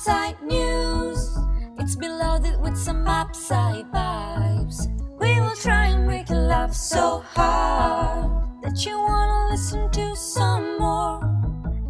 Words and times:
upside 0.00 0.40
news. 0.40 1.36
It's 1.78 1.94
been 1.94 2.16
loaded 2.18 2.58
with 2.62 2.74
some 2.74 3.06
upside 3.06 3.84
vibes. 3.92 4.88
We 5.20 5.38
will 5.38 5.54
try 5.56 5.88
and 5.88 6.06
make 6.06 6.30
you 6.30 6.36
laugh 6.36 6.72
so 6.72 7.22
hard 7.34 8.62
that 8.62 8.86
you 8.86 8.96
wanna 8.96 9.50
listen 9.50 9.90
to 9.90 10.16
some 10.16 10.78
more. 10.78 11.20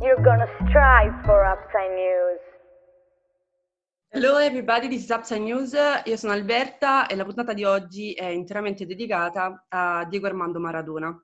You're 0.02 0.24
gonna 0.24 0.48
strive 0.66 1.24
for 1.24 1.44
upside 1.44 1.92
news. 1.94 2.40
Hello 4.12 4.38
everybody, 4.38 4.88
this 4.88 5.04
is 5.04 5.10
Upside 5.10 5.42
News. 5.42 5.72
Io 6.04 6.16
sono 6.16 6.32
Alberta 6.32 7.06
e 7.06 7.14
la 7.14 7.24
puntata 7.24 7.52
di 7.52 7.62
oggi 7.62 8.12
è 8.12 8.26
interamente 8.26 8.86
dedicata 8.86 9.66
a 9.68 10.04
Diego 10.06 10.26
Armando 10.26 10.58
Maradona. 10.58 11.16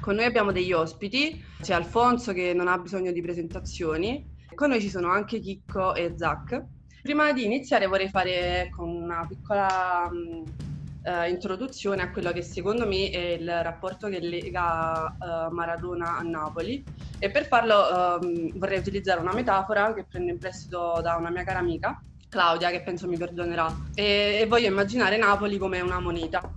Con 0.00 0.14
noi 0.14 0.24
abbiamo 0.24 0.52
degli 0.52 0.72
ospiti, 0.72 1.44
c'è 1.60 1.74
Alfonso 1.74 2.32
che 2.32 2.54
non 2.54 2.68
ha 2.68 2.78
bisogno 2.78 3.12
di 3.12 3.20
presentazioni, 3.20 4.36
con 4.54 4.70
noi 4.70 4.80
ci 4.80 4.88
sono 4.88 5.10
anche 5.10 5.40
Chicco 5.40 5.94
e 5.94 6.14
Zach. 6.16 6.64
Prima 7.02 7.32
di 7.32 7.44
iniziare 7.44 7.86
vorrei 7.86 8.08
fare 8.08 8.70
con 8.74 8.88
una 8.88 9.26
piccola 9.28 10.08
uh, 10.10 11.28
introduzione 11.28 12.02
a 12.02 12.10
quello 12.10 12.32
che 12.32 12.42
secondo 12.42 12.86
me 12.86 13.10
è 13.10 13.36
il 13.38 13.62
rapporto 13.62 14.08
che 14.08 14.20
lega 14.20 15.16
uh, 15.18 15.52
Maradona 15.52 16.16
a 16.16 16.22
Napoli. 16.22 16.82
E 17.18 17.30
per 17.30 17.46
farlo 17.46 18.18
uh, 18.20 18.52
vorrei 18.56 18.78
utilizzare 18.78 19.20
una 19.20 19.34
metafora 19.34 19.92
che 19.94 20.04
prendo 20.04 20.30
in 20.30 20.38
prestito 20.38 21.00
da 21.02 21.16
una 21.16 21.30
mia 21.30 21.44
cara 21.44 21.58
amica, 21.58 22.00
Claudia, 22.28 22.70
che 22.70 22.82
penso 22.82 23.08
mi 23.08 23.16
perdonerà, 23.16 23.74
e, 23.94 24.38
e 24.40 24.46
voglio 24.46 24.68
immaginare 24.68 25.16
Napoli 25.16 25.58
come 25.58 25.80
una 25.80 25.98
moneta 25.98 26.50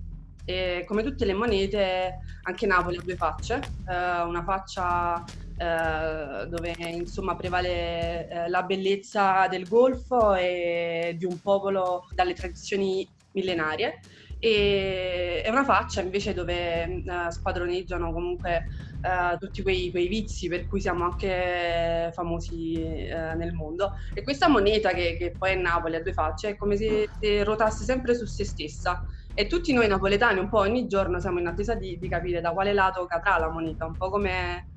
e 0.54 0.86
come 0.86 1.04
tutte 1.04 1.26
le 1.26 1.34
monete, 1.34 2.20
anche 2.44 2.66
Napoli 2.66 2.98
ha 2.98 3.02
due 3.02 3.16
facce, 3.16 3.59
eh, 3.88 4.22
una 4.22 4.44
faccia 4.44 5.23
eh, 5.58 6.48
dove 6.48 6.76
insomma 6.78 7.36
prevale 7.36 8.28
eh, 8.28 8.50
la 8.50 8.64
bellezza 8.64 9.48
del 9.48 9.67
golfo 9.67 10.34
e 10.34 11.16
di 11.17 11.25
un 11.25 11.40
popolo 11.40 12.08
dalle 12.14 12.34
tradizioni 12.34 13.08
millenarie. 13.34 14.00
E 14.44 15.45
una 15.50 15.64
faccia 15.64 16.02
invece 16.02 16.34
dove 16.34 16.84
eh, 16.84 17.03
spadroneggiano 17.30 18.12
comunque 18.12 18.66
eh, 19.02 19.38
tutti 19.38 19.62
quei, 19.62 19.92
quei, 19.92 20.08
vizi 20.08 20.47
per 20.47 20.66
cui 20.68 20.81
siamo 20.81 21.03
anche 21.03 22.12
famosi 22.14 22.81
eh, 22.81 23.36
nel 23.36 23.53
mondo. 23.53 23.94
E 24.14 24.23
questa 24.23 24.47
moneta 24.47 24.94
che, 24.94 25.16
che, 25.18 25.36
poi 25.38 25.52
è 25.52 25.56
Napoli 25.56 25.95
a 25.95 26.02
due 26.02 26.14
facce 26.14 26.50
è 26.50 26.58
come 26.58 26.75
se, 26.75 27.08
se 27.20 27.44
ruotasse 27.44 27.84
sempre 27.84 28.16
su 28.16 28.25
se 28.25 28.44
stessa 28.44 29.06
e 29.42 29.47
tutti 29.47 29.73
noi 29.73 29.88
napoletani 29.88 30.39
un 30.39 30.50
po' 30.50 30.59
ogni 30.59 30.86
giorno 30.86 31.20
siamo 31.20 31.39
in 31.39 31.47
attesa 31.47 31.73
di, 31.73 31.97
di 31.97 32.08
capire 32.08 32.42
da 32.42 32.52
quale 32.52 32.73
lato 32.73 33.06
cadrà 33.08 33.39
la 33.39 33.50
moneta, 33.50 33.86
un 33.88 33.95
po' 33.95 34.09
come, 34.09 34.67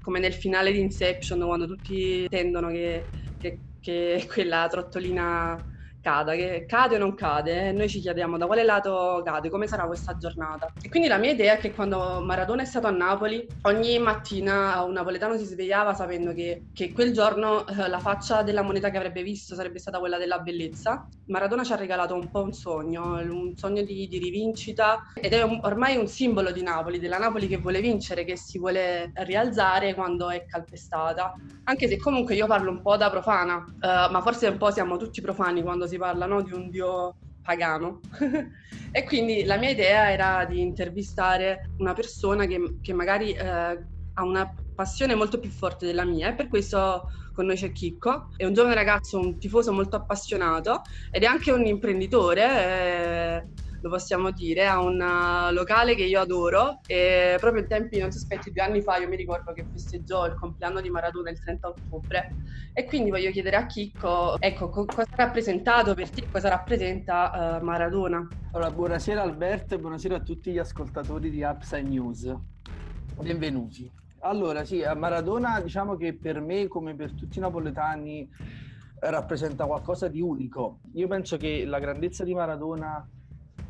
come 0.00 0.18
nel 0.18 0.32
finale 0.32 0.72
di 0.72 0.80
Inception 0.80 1.40
quando 1.40 1.66
tutti 1.66 2.26
tendono 2.28 2.68
che, 2.68 3.10
che, 3.36 3.64
che 3.80 4.26
quella 4.32 4.66
trottolina 4.68 5.62
cada, 6.04 6.34
che 6.34 6.66
cade 6.68 6.96
o 6.96 6.98
non 6.98 7.14
cade, 7.14 7.72
noi 7.72 7.88
ci 7.88 8.00
chiediamo 8.00 8.36
da 8.36 8.44
quale 8.44 8.62
lato 8.62 9.22
cade, 9.24 9.48
come 9.48 9.66
sarà 9.66 9.86
questa 9.86 10.18
giornata. 10.18 10.70
E 10.82 10.90
quindi 10.90 11.08
la 11.08 11.16
mia 11.16 11.30
idea 11.30 11.54
è 11.54 11.56
che 11.56 11.72
quando 11.72 12.20
Maradona 12.22 12.60
è 12.60 12.66
stato 12.66 12.86
a 12.86 12.90
Napoli, 12.90 13.46
ogni 13.62 13.98
mattina 13.98 14.82
un 14.82 14.92
napoletano 14.92 15.38
si 15.38 15.44
svegliava 15.44 15.94
sapendo 15.94 16.34
che, 16.34 16.66
che 16.74 16.92
quel 16.92 17.12
giorno 17.14 17.66
eh, 17.66 17.88
la 17.88 17.98
faccia 18.00 18.42
della 18.42 18.60
moneta 18.60 18.90
che 18.90 18.98
avrebbe 18.98 19.22
visto 19.22 19.54
sarebbe 19.54 19.78
stata 19.78 19.98
quella 19.98 20.18
della 20.18 20.40
bellezza. 20.40 21.08
Maradona 21.28 21.64
ci 21.64 21.72
ha 21.72 21.76
regalato 21.76 22.14
un 22.14 22.30
po' 22.30 22.42
un 22.42 22.52
sogno, 22.52 23.14
un 23.14 23.56
sogno 23.56 23.82
di, 23.82 24.06
di 24.06 24.18
rivincita 24.18 25.10
ed 25.14 25.32
è 25.32 25.40
un, 25.42 25.58
ormai 25.62 25.96
un 25.96 26.06
simbolo 26.06 26.50
di 26.50 26.62
Napoli, 26.62 26.98
della 26.98 27.16
Napoli 27.16 27.48
che 27.48 27.56
vuole 27.56 27.80
vincere, 27.80 28.24
che 28.24 28.36
si 28.36 28.58
vuole 28.58 29.10
rialzare 29.14 29.94
quando 29.94 30.28
è 30.28 30.44
calpestata. 30.44 31.32
Anche 31.64 31.88
se 31.88 31.96
comunque 31.96 32.34
io 32.34 32.46
parlo 32.46 32.70
un 32.70 32.82
po' 32.82 32.98
da 32.98 33.08
profana, 33.08 33.64
eh, 33.80 34.10
ma 34.10 34.20
forse 34.20 34.48
un 34.48 34.58
po' 34.58 34.70
siamo 34.70 34.98
tutti 34.98 35.22
profani 35.22 35.62
quando 35.62 35.86
si 35.86 35.93
si 35.94 35.98
parla 35.98 36.26
no? 36.26 36.42
di 36.42 36.52
un 36.52 36.70
dio 36.70 37.16
pagano. 37.42 38.00
e 38.90 39.04
quindi 39.04 39.44
la 39.44 39.56
mia 39.56 39.70
idea 39.70 40.10
era 40.10 40.44
di 40.44 40.60
intervistare 40.60 41.70
una 41.78 41.92
persona 41.92 42.46
che, 42.46 42.78
che 42.80 42.92
magari 42.92 43.32
eh, 43.32 43.44
ha 44.14 44.24
una 44.24 44.52
passione 44.74 45.14
molto 45.14 45.38
più 45.38 45.50
forte 45.50 45.86
della 45.86 46.04
mia 46.04 46.30
e 46.30 46.34
per 46.34 46.48
questo 46.48 47.08
con 47.32 47.46
noi 47.46 47.56
c'è 47.56 47.72
Chicco, 47.72 48.28
è 48.36 48.44
un 48.44 48.54
giovane 48.54 48.76
ragazzo, 48.76 49.18
un 49.18 49.38
tifoso 49.38 49.72
molto 49.72 49.96
appassionato 49.96 50.82
ed 51.10 51.24
è 51.24 51.26
anche 51.26 51.50
un 51.50 51.66
imprenditore. 51.66 52.42
Eh, 53.84 53.88
lo 53.88 53.90
possiamo 53.90 54.30
dire, 54.30 54.66
ha 54.66 54.80
un 54.80 55.00
uh, 55.00 55.52
locale 55.52 55.94
che 55.94 56.04
io 56.04 56.20
adoro 56.20 56.80
e 56.86 57.36
proprio 57.38 57.62
in 57.62 57.68
tempi 57.68 57.98
non 57.98 58.10
sospetti, 58.10 58.50
due 58.50 58.62
anni 58.62 58.80
fa 58.80 58.96
io 58.96 59.08
mi 59.08 59.16
ricordo 59.16 59.52
che 59.52 59.68
festeggiò 59.70 60.26
il 60.26 60.34
compleanno 60.34 60.80
di 60.80 60.90
Maradona 60.90 61.30
il 61.30 61.38
30 61.38 61.68
ottobre 61.68 62.36
e 62.72 62.86
quindi 62.86 63.10
voglio 63.10 63.30
chiedere 63.30 63.56
a 63.56 63.66
Chicco, 63.66 64.40
ecco, 64.40 64.68
co- 64.68 64.86
cosa 64.86 65.06
ha 65.10 65.22
rappresentato 65.24 65.94
per 65.94 66.10
te, 66.10 66.28
cosa 66.30 66.48
rappresenta 66.48 67.58
uh, 67.60 67.64
Maradona? 67.64 68.26
Allora, 68.52 68.70
buonasera 68.70 69.22
Alberto 69.22 69.74
e 69.74 69.78
buonasera 69.78 70.16
a 70.16 70.20
tutti 70.20 70.50
gli 70.50 70.58
ascoltatori 70.58 71.30
di 71.30 71.42
Upside 71.42 71.82
News. 71.82 72.34
Benvenuti. 73.16 73.92
Allora, 74.20 74.64
sì, 74.64 74.82
a 74.82 74.94
Maradona 74.94 75.60
diciamo 75.60 75.96
che 75.96 76.16
per 76.16 76.40
me, 76.40 76.66
come 76.68 76.94
per 76.94 77.14
tutti 77.14 77.38
i 77.38 77.42
napoletani, 77.42 78.28
rappresenta 79.00 79.66
qualcosa 79.66 80.08
di 80.08 80.20
unico. 80.20 80.80
Io 80.94 81.06
penso 81.08 81.36
che 81.36 81.64
la 81.66 81.78
grandezza 81.78 82.24
di 82.24 82.32
Maradona 82.32 83.06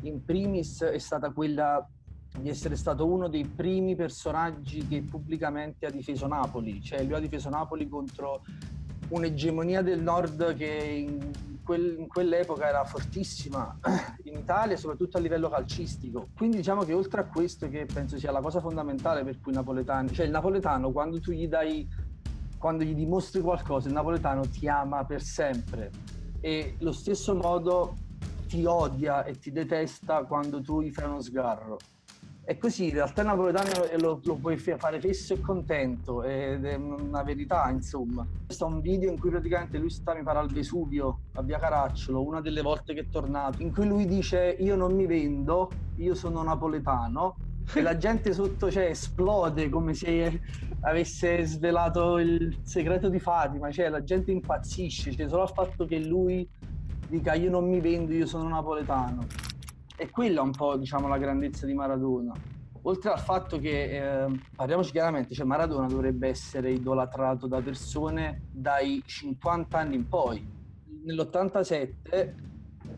in 0.07 0.23
primis 0.23 0.83
è 0.83 0.97
stata 0.97 1.31
quella 1.31 1.87
di 2.37 2.49
essere 2.49 2.75
stato 2.75 3.05
uno 3.05 3.27
dei 3.27 3.45
primi 3.45 3.95
personaggi 3.95 4.85
che 4.87 5.01
pubblicamente 5.01 5.85
ha 5.85 5.89
difeso 5.89 6.27
Napoli, 6.27 6.81
cioè 6.81 7.03
lui 7.03 7.13
ha 7.13 7.19
difeso 7.19 7.49
Napoli 7.49 7.87
contro 7.87 8.43
un'egemonia 9.09 9.81
del 9.81 10.01
nord 10.01 10.55
che 10.55 10.65
in, 10.65 11.31
quel, 11.63 11.95
in 11.99 12.07
quell'epoca 12.07 12.67
era 12.67 12.83
fortissima 12.83 13.77
in 14.23 14.37
Italia, 14.37 14.75
soprattutto 14.75 15.17
a 15.17 15.19
livello 15.21 15.49
calcistico. 15.49 16.29
Quindi 16.35 16.57
diciamo 16.57 16.83
che 16.83 16.93
oltre 16.93 17.21
a 17.21 17.25
questo, 17.25 17.69
che 17.69 17.85
penso 17.85 18.17
sia 18.17 18.31
la 18.31 18.41
cosa 18.41 18.59
fondamentale 18.59 19.23
per 19.23 19.39
cui 19.39 19.51
i 19.51 19.55
napoletani, 19.55 20.11
cioè 20.11 20.25
il 20.25 20.31
napoletano 20.31 20.91
quando 20.91 21.19
tu 21.19 21.31
gli 21.31 21.47
dai, 21.47 21.87
quando 22.57 22.83
gli 22.83 22.95
dimostri 22.95 23.41
qualcosa, 23.41 23.87
il 23.87 23.93
napoletano 23.93 24.41
ti 24.49 24.67
ama 24.67 25.05
per 25.05 25.21
sempre. 25.21 25.91
E 26.41 26.75
lo 26.79 26.91
stesso 26.91 27.33
modo 27.33 27.95
ti 28.45 28.65
odia 28.65 29.23
e 29.23 29.37
ti 29.37 29.51
detesta 29.51 30.23
quando 30.23 30.61
tu 30.61 30.81
gli 30.81 30.91
fai 30.91 31.05
uno 31.05 31.21
sgarro. 31.21 31.77
E 32.47 32.59
così 32.59 32.89
in 32.89 32.93
realtà 32.93 33.21
il 33.21 33.27
napoletano 33.27 33.71
lo, 33.97 34.21
lo, 34.23 34.35
puoi 34.35 34.55
fare 34.55 34.99
fesso 34.99 35.33
e 35.33 35.41
contento 35.41 36.21
ed 36.21 36.63
è 36.63 36.75
una 36.75 37.23
verità 37.23 37.67
insomma. 37.71 38.25
Questo 38.45 38.67
è 38.67 38.71
un 38.71 38.81
video 38.81 39.09
in 39.09 39.19
cui 39.19 39.31
praticamente 39.31 39.79
lui 39.79 39.89
sta 39.89 40.13
mi 40.13 40.21
pare 40.21 40.37
al 40.37 40.51
Vesuvio, 40.51 41.21
a 41.33 41.41
Via 41.41 41.57
Caracciolo, 41.57 42.21
una 42.21 42.41
delle 42.41 42.61
volte 42.61 42.93
che 42.93 42.99
è 43.01 43.09
tornato, 43.09 43.63
in 43.63 43.73
cui 43.73 43.87
lui 43.87 44.05
dice 44.05 44.55
io 44.59 44.75
non 44.75 44.93
mi 44.93 45.07
vendo, 45.07 45.71
io 45.95 46.13
sono 46.13 46.43
napoletano 46.43 47.35
e 47.73 47.81
la 47.81 47.97
gente 47.97 48.31
sotto 48.31 48.69
cioè, 48.69 48.89
esplode 48.89 49.69
come 49.69 49.95
se 49.95 50.39
avesse 50.81 51.43
svelato 51.45 52.19
il 52.19 52.59
segreto 52.61 53.09
di 53.09 53.19
Fatima, 53.19 53.71
cioè 53.71 53.89
la 53.89 54.03
gente 54.03 54.31
impazzisce, 54.31 55.11
cioè, 55.11 55.27
solo 55.27 55.41
al 55.41 55.51
fatto 55.51 55.85
che 55.85 55.97
lui 55.97 56.47
dica 57.07 57.33
io 57.33 57.49
non 57.49 57.69
mi 57.69 57.79
vendo, 57.79 58.13
io 58.13 58.25
sono 58.25 58.47
napoletano. 58.47 59.25
E 59.97 60.09
quella 60.09 60.41
è 60.41 60.43
un 60.43 60.51
po' 60.51 60.75
diciamo 60.77 61.07
la 61.07 61.17
grandezza 61.17 61.65
di 61.65 61.73
Maradona. 61.73 62.33
Oltre 62.83 63.11
al 63.11 63.19
fatto 63.19 63.57
che, 63.57 64.25
eh, 64.25 64.39
parliamoci 64.55 64.91
chiaramente, 64.91 65.33
cioè 65.33 65.45
Maradona 65.45 65.87
dovrebbe 65.87 66.27
essere 66.27 66.71
idolatrato 66.71 67.47
da 67.47 67.59
persone 67.59 68.43
dai 68.51 69.01
50 69.03 69.77
anni 69.77 69.95
in 69.95 70.07
poi. 70.07 70.45
Nell'87 71.03 72.33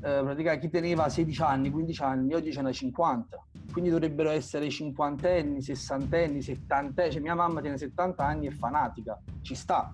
eh, 0.01 0.21
praticamente 0.23 0.59
chi 0.59 0.69
teneva 0.69 1.09
16 1.09 1.41
anni, 1.41 1.69
15 1.69 2.03
anni, 2.03 2.33
oggi 2.33 2.51
ce 2.51 2.61
n'è 2.61 2.71
50. 2.71 3.45
Quindi 3.71 3.89
dovrebbero 3.89 4.29
essere 4.29 4.69
cinquantenni, 4.69 5.61
sessantenni, 5.61 6.41
settantenni. 6.41 7.11
Cioè 7.11 7.21
mia 7.21 7.35
mamma 7.35 7.61
tiene 7.61 7.77
70 7.77 8.25
anni 8.25 8.47
e 8.47 8.51
fanatica, 8.51 9.19
ci 9.41 9.55
sta. 9.55 9.93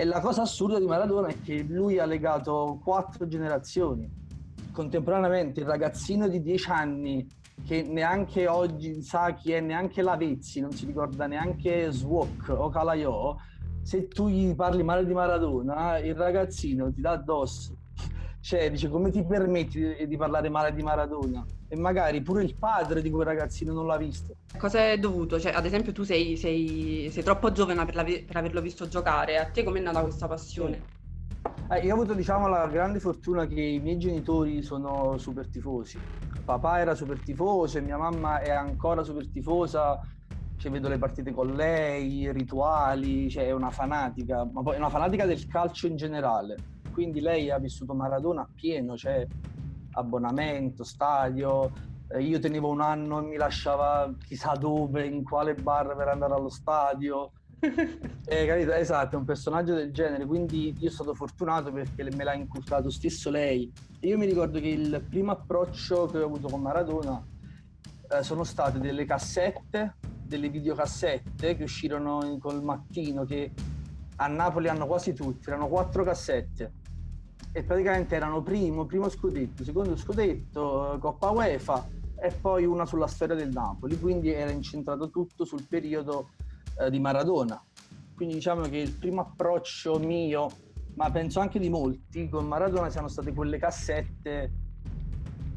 E 0.00 0.04
la 0.06 0.20
cosa 0.20 0.40
assurda 0.40 0.78
di 0.78 0.86
Maradona 0.86 1.28
è 1.28 1.42
che 1.42 1.62
lui 1.62 1.98
ha 1.98 2.06
legato 2.06 2.80
quattro 2.82 3.28
generazioni. 3.28 4.10
Contemporaneamente 4.72 5.60
il 5.60 5.66
ragazzino 5.66 6.26
di 6.26 6.40
10 6.40 6.70
anni 6.70 7.28
che 7.66 7.82
neanche 7.82 8.48
oggi 8.48 9.02
sa 9.02 9.34
chi 9.34 9.52
è 9.52 9.60
neanche 9.60 10.00
Lavezzi, 10.00 10.60
non 10.60 10.72
si 10.72 10.86
ricorda 10.86 11.26
neanche 11.26 11.90
Swok 11.90 12.48
o 12.48 12.70
Calaiò, 12.70 13.36
se 13.82 14.08
tu 14.08 14.28
gli 14.28 14.54
parli 14.54 14.82
male 14.82 15.04
di 15.04 15.12
Maradona, 15.12 15.98
il 15.98 16.14
ragazzino 16.14 16.90
ti 16.90 17.02
dà 17.02 17.10
addosso. 17.10 17.76
Cioè, 18.40 18.70
dice 18.70 18.88
come 18.88 19.10
ti 19.10 19.22
permetti 19.22 19.78
di, 19.78 20.06
di 20.06 20.16
parlare 20.16 20.48
male 20.48 20.74
di 20.74 20.82
Maradona? 20.82 21.44
E 21.68 21.76
magari 21.76 22.22
pure 22.22 22.42
il 22.42 22.56
padre 22.56 23.02
di 23.02 23.10
quel 23.10 23.26
ragazzino 23.26 23.72
non 23.72 23.86
l'ha 23.86 23.98
visto. 23.98 24.34
Cosa 24.56 24.90
è 24.90 24.98
dovuto? 24.98 25.38
Cioè, 25.38 25.52
ad 25.52 25.66
esempio, 25.66 25.92
tu 25.92 26.02
sei, 26.02 26.36
sei, 26.36 27.08
sei 27.12 27.22
troppo 27.22 27.52
giovane 27.52 27.84
per, 27.84 27.94
la, 27.94 28.02
per, 28.02 28.36
averlo 28.36 28.60
visto 28.60 28.88
giocare. 28.88 29.38
A 29.38 29.46
te 29.46 29.62
com'è 29.62 29.80
nata 29.80 30.00
questa 30.00 30.26
passione? 30.26 30.98
Eh, 31.70 31.80
io 31.80 31.92
ho 31.92 31.96
avuto 31.96 32.14
diciamo, 32.14 32.48
la 32.48 32.66
grande 32.66 32.98
fortuna 32.98 33.46
che 33.46 33.60
i 33.60 33.78
miei 33.78 33.98
genitori 33.98 34.62
sono 34.62 35.18
super 35.18 35.46
tifosi. 35.46 35.98
Papà 36.44 36.80
era 36.80 36.94
super 36.94 37.20
tifoso 37.20 37.78
e 37.78 37.82
mia 37.82 37.98
mamma 37.98 38.40
è 38.40 38.50
ancora 38.50 39.04
super 39.04 39.28
tifosa 39.28 40.00
cioè, 40.60 40.70
vedo 40.70 40.88
le 40.88 40.98
partite 40.98 41.32
con 41.32 41.54
lei, 41.54 42.18
i 42.18 42.32
rituali, 42.32 43.30
cioè 43.30 43.46
è 43.46 43.50
una 43.50 43.70
fanatica, 43.70 44.44
ma 44.44 44.60
poi 44.60 44.74
è 44.74 44.78
una 44.78 44.90
fanatica 44.90 45.24
del 45.24 45.46
calcio 45.46 45.86
in 45.86 45.96
generale. 45.96 46.56
Quindi 46.92 47.20
lei 47.20 47.50
ha 47.50 47.58
vissuto 47.58 47.94
Maradona 47.94 48.42
a 48.42 48.48
pieno, 48.52 48.96
cioè 48.96 49.26
abbonamento, 49.92 50.84
stadio. 50.84 51.72
Eh, 52.08 52.22
io 52.22 52.38
tenevo 52.38 52.68
un 52.68 52.80
anno 52.80 53.20
e 53.20 53.26
mi 53.26 53.36
lasciava 53.36 54.12
chissà 54.24 54.52
dove, 54.54 55.06
in 55.06 55.24
quale 55.24 55.54
bar 55.54 55.94
per 55.96 56.08
andare 56.08 56.34
allo 56.34 56.48
stadio. 56.48 57.32
eh, 57.60 58.46
capito? 58.46 58.72
Esatto, 58.72 59.16
è 59.16 59.18
un 59.18 59.24
personaggio 59.24 59.74
del 59.74 59.92
genere, 59.92 60.24
quindi 60.24 60.74
io 60.78 60.90
sono 60.90 61.12
stato 61.12 61.14
fortunato 61.14 61.70
perché 61.70 62.02
me 62.16 62.24
l'ha 62.24 62.34
inculcato 62.34 62.90
stesso 62.90 63.30
lei. 63.30 63.70
Io 64.00 64.18
mi 64.18 64.26
ricordo 64.26 64.58
che 64.60 64.68
il 64.68 65.04
primo 65.08 65.32
approccio 65.32 66.06
che 66.06 66.18
ho 66.18 66.26
avuto 66.26 66.48
con 66.48 66.62
Maradona 66.62 67.22
eh, 68.10 68.22
sono 68.22 68.44
state 68.44 68.78
delle 68.78 69.04
cassette 69.04 69.96
delle 70.30 70.48
videocassette 70.48 71.56
che 71.56 71.64
uscirono 71.64 72.38
col 72.38 72.62
mattino 72.62 73.24
che 73.24 73.50
a 74.22 74.26
Napoli 74.26 74.68
hanno 74.68 74.86
quasi 74.86 75.14
tutti, 75.14 75.48
erano 75.48 75.68
quattro 75.68 76.04
cassette 76.04 76.72
e 77.52 77.64
praticamente 77.64 78.14
erano 78.14 78.42
primo, 78.42 78.84
primo 78.84 79.08
scudetto, 79.08 79.64
secondo 79.64 79.96
scudetto, 79.96 80.98
Coppa 81.00 81.30
UEFA 81.30 81.88
e 82.20 82.30
poi 82.30 82.66
una 82.66 82.84
sulla 82.84 83.06
storia 83.06 83.34
del 83.34 83.48
Napoli, 83.48 83.98
quindi 83.98 84.30
era 84.30 84.50
incentrato 84.50 85.08
tutto 85.08 85.44
sul 85.46 85.66
periodo 85.66 86.28
eh, 86.78 86.90
di 86.90 87.00
Maradona. 87.00 87.62
Quindi 88.14 88.34
diciamo 88.34 88.62
che 88.62 88.76
il 88.76 88.92
primo 88.92 89.22
approccio 89.22 89.98
mio, 89.98 90.50
ma 90.96 91.10
penso 91.10 91.40
anche 91.40 91.58
di 91.58 91.70
molti, 91.70 92.28
con 92.28 92.46
Maradona 92.46 92.90
siano 92.90 93.08
state 93.08 93.32
quelle 93.32 93.56
cassette 93.56 94.52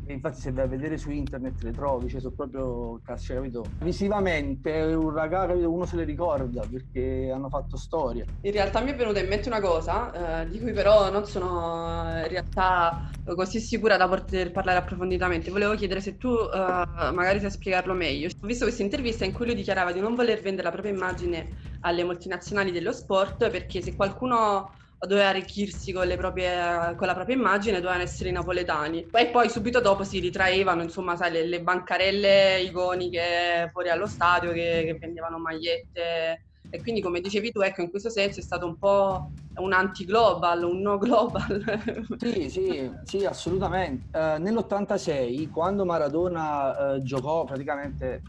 infatti 0.08 0.42
se 0.42 0.52
vai 0.52 0.66
a 0.66 0.68
vedere 0.68 0.98
su 0.98 1.12
internet 1.12 1.62
le 1.62 1.72
trovi, 1.72 2.10
cioè 2.10 2.20
sono 2.20 2.34
proprio, 2.36 3.00
cioè, 3.18 3.38
capito? 3.38 3.66
Visivamente 3.80 4.72
un 4.72 5.14
ragazzo, 5.14 5.48
capito? 5.48 5.72
uno 5.72 5.86
se 5.86 5.96
le 5.96 6.04
ricorda 6.04 6.66
perché 6.70 7.32
hanno 7.34 7.50
fatto 7.50 7.78
storia. 7.78 8.26
In 8.42 8.52
realtà 8.52 8.82
mi 8.82 8.92
è 8.92 8.96
venuta 8.96 9.20
in 9.20 9.28
mente 9.28 9.48
una 9.48 9.62
cosa, 9.62 10.42
eh, 10.42 10.50
di 10.50 10.60
cui 10.60 10.74
però 10.74 11.10
non 11.12 11.26
sono 11.26 12.04
in 12.08 12.28
realtà 12.28 13.10
così 13.36 13.60
sicura 13.60 13.98
da 13.98 14.08
poter 14.08 14.52
parlare 14.52 14.80
approfonditamente. 14.80 15.52
Volevo 15.52 15.76
chiedere 15.76 16.02
se 16.02 16.18
tu 16.18 16.30
eh, 16.34 17.12
magari 17.14 17.40
sai 17.40 17.52
spiegarlo 17.52 17.94
meglio. 17.94 18.28
Ho 18.28 18.46
visto 18.46 18.66
questa 18.66 18.84
intervista 18.84 19.26
in 19.26 19.32
cui 19.32 19.46
lui 19.46 19.56
dichiarava 19.56 19.92
di 19.92 20.00
non 20.00 20.16
voler 20.16 20.42
vendere 20.42 20.64
la 20.64 20.72
propria 20.72 20.94
immagine 20.94 21.72
alle 21.82 22.04
multinazionali 22.04 22.72
dello 22.72 22.92
sport 22.92 23.50
perché 23.50 23.82
se 23.82 23.96
qualcuno 23.96 24.70
doveva 25.06 25.30
arricchirsi 25.30 25.92
con, 25.92 26.12
proprie, 26.18 26.96
con, 26.96 27.08
la 27.08 27.14
propria 27.14 27.36
immagine, 27.36 27.80
dovevano 27.80 28.04
essere 28.04 28.30
i 28.30 28.34
napoletani. 28.34 29.08
E 29.12 29.28
poi 29.28 29.50
subito 29.50 29.80
dopo 29.82 30.04
si 30.04 30.20
ritraevano, 30.20 30.82
insomma, 30.82 31.16
sai, 31.16 31.32
le, 31.32 31.46
le 31.46 31.62
bancarelle 31.62 32.62
iconiche 32.62 33.70
fuori 33.72 33.90
allo 33.90 34.08
stadio 34.08 34.52
che, 34.52 34.84
che, 34.86 34.98
vendevano 35.00 35.38
magliette. 35.40 36.46
E 36.70 36.82
quindi, 36.82 37.02
come 37.02 37.20
dicevi 37.20 37.52
tu, 37.52 37.62
ecco, 37.62 37.82
in 37.82 37.90
questo 37.90 38.10
senso 38.10 38.40
è 38.40 38.44
stato 38.44 38.66
un 38.66 38.78
po' 38.78 39.30
un 39.58 39.74
anti-global, 39.74 40.64
un 40.64 40.82
no 40.82 40.98
global. 40.98 41.64
sì, 42.18 42.50
sì, 42.50 42.92
sì, 43.04 43.26
assolutamente. 43.26 44.18
Uh, 44.18 44.42
nell'86, 44.42 45.50
quando 45.52 45.86
Maradona 45.86 46.94
uh, 46.94 47.02
giocò 47.02 47.44
praticamente 47.44 48.22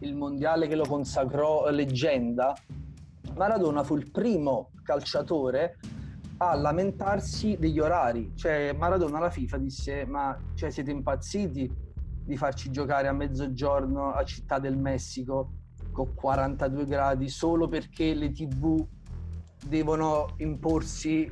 il 0.00 0.14
mondiale 0.14 0.66
che 0.66 0.74
lo 0.74 0.86
consacrò 0.86 1.68
leggenda, 1.70 2.56
Maradona 3.34 3.84
fu 3.84 3.96
il 3.96 4.10
primo 4.10 4.70
calciatore 4.82 5.76
a 6.38 6.54
lamentarsi 6.54 7.56
degli 7.58 7.78
orari. 7.78 8.32
Cioè, 8.34 8.72
Maradona 8.72 9.18
alla 9.18 9.30
FIFA 9.30 9.58
disse: 9.58 10.06
Ma 10.06 10.36
cioè, 10.54 10.70
siete 10.70 10.90
impazziti 10.90 11.70
di 12.24 12.36
farci 12.36 12.70
giocare 12.70 13.08
a 13.08 13.12
mezzogiorno 13.12 14.12
a 14.12 14.24
Città 14.24 14.58
del 14.58 14.76
Messico 14.76 15.52
con 15.92 16.14
42 16.14 16.84
gradi 16.84 17.28
solo 17.28 17.68
perché 17.68 18.14
le 18.14 18.30
TV 18.30 18.86
devono 19.66 20.34
imporsi 20.36 21.30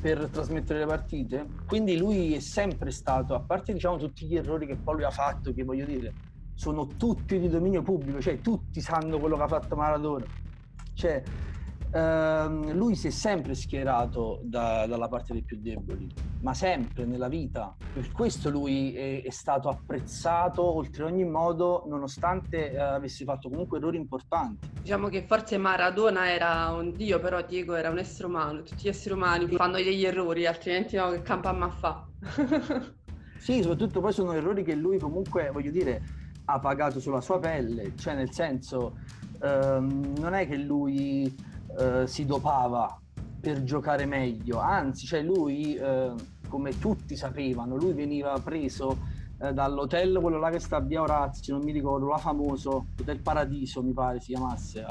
per 0.00 0.28
trasmettere 0.28 0.80
le 0.80 0.86
partite? 0.86 1.46
Quindi 1.66 1.98
lui 1.98 2.34
è 2.34 2.40
sempre 2.40 2.90
stato, 2.90 3.34
a 3.34 3.40
parte 3.40 3.72
diciamo 3.72 3.96
tutti 3.96 4.26
gli 4.26 4.36
errori 4.36 4.66
che 4.66 4.76
poi 4.76 4.94
lui 4.94 5.04
ha 5.04 5.10
fatto, 5.10 5.52
che 5.52 5.64
voglio 5.64 5.84
dire, 5.84 6.14
sono 6.54 6.86
tutti 6.86 7.38
di 7.38 7.48
dominio 7.48 7.82
pubblico, 7.82 8.20
cioè 8.20 8.40
tutti 8.40 8.80
sanno 8.80 9.18
quello 9.18 9.36
che 9.36 9.42
ha 9.42 9.48
fatto 9.48 9.76
Maradona. 9.76 10.24
Cioè, 10.94 11.22
Uh, 11.92 12.70
lui 12.72 12.94
si 12.94 13.08
è 13.08 13.10
sempre 13.10 13.54
schierato 13.54 14.38
da, 14.44 14.86
dalla 14.86 15.08
parte 15.08 15.32
dei 15.32 15.42
più 15.42 15.58
deboli, 15.60 16.08
ma 16.42 16.54
sempre 16.54 17.04
nella 17.04 17.26
vita. 17.26 17.74
Per 17.92 18.12
questo 18.12 18.48
lui 18.48 18.94
è, 18.94 19.24
è 19.24 19.30
stato 19.30 19.68
apprezzato 19.68 20.62
oltre 20.62 21.02
ogni 21.02 21.24
modo, 21.24 21.84
nonostante 21.88 22.72
uh, 22.76 22.80
avesse 22.94 23.24
fatto 23.24 23.48
comunque 23.48 23.78
errori 23.78 23.96
importanti. 23.96 24.68
Diciamo 24.82 25.08
che 25.08 25.24
forse 25.26 25.58
Maradona 25.58 26.30
era 26.30 26.70
un 26.70 26.92
dio, 26.92 27.18
però 27.18 27.42
Diego 27.42 27.74
era 27.74 27.90
un 27.90 27.98
essere 27.98 28.28
umano. 28.28 28.62
Tutti 28.62 28.84
gli 28.84 28.88
esseri 28.88 29.14
umani 29.14 29.48
fanno 29.48 29.76
degli 29.76 30.04
errori, 30.04 30.46
altrimenti 30.46 30.94
no, 30.94 31.10
che 31.10 31.22
campamma 31.22 31.70
fa? 31.70 32.06
sì, 33.36 33.62
soprattutto 33.62 34.00
poi 34.00 34.12
sono 34.12 34.32
errori 34.32 34.62
che 34.62 34.76
lui 34.76 34.96
comunque, 35.00 35.50
voglio 35.50 35.72
dire, 35.72 36.02
ha 36.44 36.60
pagato 36.60 37.00
sulla 37.00 37.20
sua 37.20 37.40
pelle, 37.40 37.96
cioè 37.96 38.14
nel 38.14 38.32
senso, 38.32 38.96
um, 39.40 40.14
non 40.18 40.34
è 40.34 40.46
che 40.46 40.56
lui 40.56 41.48
eh, 41.78 42.06
si 42.06 42.24
dopava 42.24 43.00
per 43.40 43.62
giocare 43.62 44.04
meglio, 44.04 44.58
anzi, 44.58 45.06
cioè 45.06 45.22
lui, 45.22 45.74
eh, 45.74 46.12
come 46.48 46.78
tutti 46.78 47.16
sapevano, 47.16 47.76
lui 47.76 47.92
veniva 47.92 48.38
preso 48.38 48.98
eh, 49.40 49.52
dall'hotel, 49.52 50.18
quello 50.20 50.38
là 50.38 50.50
che 50.50 50.58
sta 50.58 50.76
a 50.76 50.80
Via 50.80 51.00
Orazio, 51.00 51.54
non 51.54 51.64
mi 51.64 51.72
ricordo, 51.72 52.06
là 52.06 52.18
famoso, 52.18 52.86
Hotel 53.00 53.20
Paradiso 53.20 53.82
mi 53.82 53.92
pare 53.92 54.20
si 54.20 54.34
chiamasse, 54.34 54.84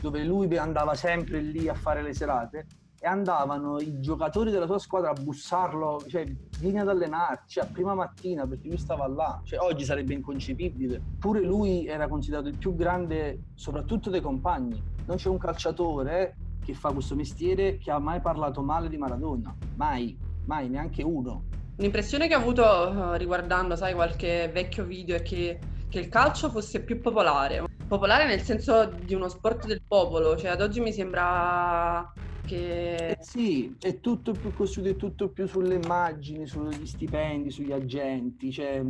dove 0.00 0.24
lui 0.24 0.56
andava 0.56 0.94
sempre 0.94 1.40
lì 1.40 1.68
a 1.68 1.74
fare 1.74 2.02
le 2.02 2.12
serate 2.12 2.66
e 3.04 3.06
andavano 3.06 3.78
i 3.80 4.00
giocatori 4.00 4.50
della 4.50 4.64
sua 4.64 4.78
squadra 4.78 5.10
a 5.10 5.12
bussarlo, 5.12 6.02
cioè 6.08 6.24
vieni 6.58 6.80
ad 6.80 6.88
allenarci 6.88 7.60
a 7.60 7.66
prima 7.66 7.94
mattina 7.94 8.46
perché 8.46 8.68
lui 8.68 8.78
stava 8.78 9.06
là, 9.06 9.40
cioè 9.44 9.60
oggi 9.60 9.84
sarebbe 9.84 10.14
inconcepibile. 10.14 11.02
Pure 11.18 11.42
lui 11.42 11.86
era 11.86 12.08
considerato 12.08 12.48
il 12.48 12.56
più 12.56 12.74
grande 12.74 13.42
soprattutto 13.54 14.08
dei 14.08 14.22
compagni. 14.22 14.82
Non 15.06 15.16
c'è 15.16 15.28
un 15.28 15.38
calciatore 15.38 16.36
che 16.64 16.74
fa 16.74 16.92
questo 16.92 17.14
mestiere 17.14 17.76
che 17.76 17.90
ha 17.90 17.98
mai 17.98 18.20
parlato 18.20 18.62
male 18.62 18.88
di 18.88 18.96
Maradona, 18.96 19.54
mai, 19.76 20.16
mai, 20.46 20.68
neanche 20.68 21.02
uno. 21.02 21.44
L'impressione 21.76 22.28
che 22.28 22.34
ho 22.34 22.38
avuto 22.38 22.62
uh, 22.62 23.12
riguardando, 23.14 23.76
sai, 23.76 23.94
qualche 23.94 24.50
vecchio 24.52 24.84
video 24.84 25.16
è 25.16 25.22
che, 25.22 25.58
che 25.88 25.98
il 25.98 26.08
calcio 26.08 26.48
fosse 26.48 26.82
più 26.82 27.00
popolare. 27.00 27.64
Popolare 27.86 28.26
nel 28.26 28.40
senso 28.40 28.90
di 29.04 29.14
uno 29.14 29.28
sport 29.28 29.66
del 29.66 29.82
popolo, 29.86 30.36
cioè 30.36 30.50
ad 30.50 30.62
oggi 30.62 30.80
mi 30.80 30.92
sembra 30.92 32.10
che... 32.46 32.94
Eh 33.08 33.18
sì, 33.20 33.74
è 33.80 34.00
tutto 34.00 34.32
più 34.32 34.54
costruito, 34.54 34.90
è 34.90 34.96
tutto 34.96 35.28
più 35.28 35.46
sulle 35.46 35.74
immagini, 35.74 36.46
sugli 36.46 36.86
stipendi, 36.86 37.50
sugli 37.50 37.72
agenti. 37.72 38.52
Cioè, 38.52 38.82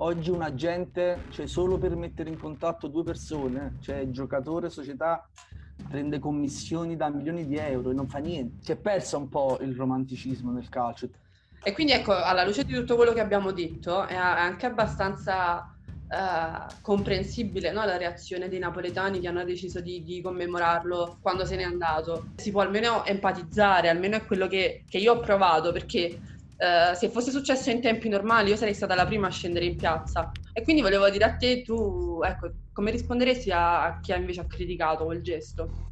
oggi 0.00 0.30
un 0.30 0.42
agente, 0.42 1.24
cioè, 1.30 1.46
solo 1.46 1.78
per 1.78 1.96
mettere 1.96 2.28
in 2.28 2.38
contatto 2.38 2.88
due 2.88 3.02
persone, 3.02 3.76
cioè 3.80 4.08
giocatore 4.10 4.70
società, 4.70 5.28
prende 5.88 6.18
commissioni 6.18 6.96
da 6.96 7.08
milioni 7.08 7.46
di 7.46 7.56
euro 7.56 7.90
e 7.90 7.94
non 7.94 8.08
fa 8.08 8.18
niente. 8.18 8.64
Si 8.64 8.72
è 8.72 8.76
perso 8.76 9.18
un 9.18 9.28
po' 9.28 9.58
il 9.60 9.74
romanticismo 9.74 10.50
nel 10.52 10.68
calcio. 10.68 11.08
E 11.62 11.72
quindi 11.72 11.92
ecco, 11.92 12.14
alla 12.14 12.44
luce 12.44 12.64
di 12.64 12.72
tutto 12.72 12.96
quello 12.96 13.12
che 13.12 13.20
abbiamo 13.20 13.52
detto, 13.52 14.06
è 14.06 14.14
anche 14.14 14.66
abbastanza 14.66 15.74
Uh, 16.10 16.66
comprensibile 16.80 17.70
no? 17.70 17.84
la 17.84 17.96
reazione 17.96 18.48
dei 18.48 18.58
napoletani 18.58 19.20
che 19.20 19.28
hanno 19.28 19.44
deciso 19.44 19.78
di, 19.80 20.02
di, 20.02 20.20
commemorarlo 20.20 21.18
quando 21.22 21.44
se 21.44 21.54
n'è 21.54 21.62
andato. 21.62 22.30
Si 22.34 22.50
può 22.50 22.62
almeno 22.62 23.04
empatizzare, 23.04 23.88
almeno 23.88 24.16
è 24.16 24.26
quello 24.26 24.48
che, 24.48 24.82
che 24.88 24.98
io 24.98 25.12
ho 25.12 25.20
provato, 25.20 25.70
perché 25.70 26.18
uh, 26.60 26.94
se 26.94 27.08
fosse 27.08 27.30
successo 27.30 27.70
in 27.70 27.80
tempi 27.80 28.08
normali 28.08 28.50
io 28.50 28.56
sarei 28.56 28.74
stata 28.74 28.94
la 28.94 29.06
prima 29.06 29.26
a 29.26 29.30
scendere 29.30 29.64
in 29.64 29.76
piazza. 29.76 30.30
E 30.52 30.62
quindi 30.62 30.82
volevo 30.82 31.08
dire 31.08 31.24
a 31.24 31.36
te, 31.36 31.62
tu, 31.62 32.20
ecco, 32.22 32.50
come 32.72 32.90
risponderesti 32.90 33.50
a, 33.50 33.84
a 33.84 34.00
chi 34.00 34.12
invece 34.12 34.40
ha 34.40 34.46
criticato 34.46 35.04
quel 35.04 35.22
gesto? 35.22 35.88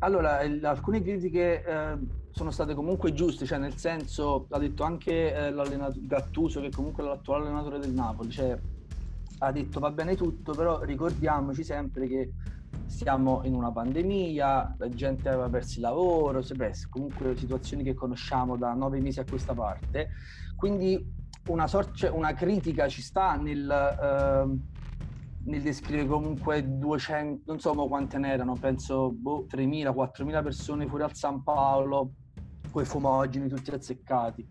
Allora, 0.00 0.42
il, 0.42 0.64
alcune 0.64 1.02
critiche 1.02 1.64
eh, 1.64 1.96
sono 2.30 2.50
state 2.50 2.74
comunque 2.74 3.12
giuste, 3.12 3.46
cioè 3.46 3.58
nel 3.58 3.76
senso, 3.76 4.46
ha 4.50 4.58
detto 4.58 4.84
anche 4.84 5.34
eh, 5.34 5.50
l'allenatore 5.50 6.06
Gattuso, 6.06 6.60
che 6.60 6.70
comunque 6.70 7.02
è 7.02 7.06
l'attuale 7.06 7.44
allenatore 7.44 7.78
del 7.78 7.92
Napoli, 7.92 8.30
cioè 8.30 8.56
ha 9.40 9.52
detto 9.52 9.80
va 9.80 9.90
bene 9.90 10.16
tutto, 10.16 10.52
però 10.52 10.82
ricordiamoci 10.82 11.62
sempre 11.62 12.08
che 12.08 12.30
siamo 12.86 13.42
in 13.44 13.54
una 13.54 13.70
pandemia, 13.70 14.76
la 14.78 14.88
gente 14.88 15.28
aveva 15.28 15.48
perso 15.48 15.76
il 15.76 15.82
lavoro, 15.82 16.42
comunque 16.88 17.36
situazioni 17.36 17.82
che 17.82 17.94
conosciamo 17.94 18.56
da 18.56 18.72
nove 18.74 19.00
mesi 19.00 19.20
a 19.20 19.24
questa 19.24 19.54
parte, 19.54 20.10
quindi 20.56 21.16
una, 21.48 21.66
sorta, 21.66 21.92
cioè 21.94 22.10
una 22.10 22.34
critica 22.34 22.88
ci 22.88 23.02
sta 23.02 23.36
nel, 23.36 23.70
eh, 23.70 24.58
nel, 25.44 25.62
descrivere 25.62 26.08
comunque 26.08 26.66
200, 26.66 27.42
non 27.46 27.60
so 27.60 27.72
quante 27.72 28.18
ne 28.18 28.32
erano, 28.32 28.54
penso 28.54 29.12
boh, 29.12 29.46
3.000, 29.48 29.94
4.000 29.94 30.42
persone 30.42 30.86
fuori 30.86 31.04
al 31.04 31.14
San 31.14 31.42
Paolo, 31.42 32.12
con 32.70 32.82
i 32.82 32.86
fumogeni 32.86 33.48
tutti 33.48 33.70
azzeccati. 33.70 34.46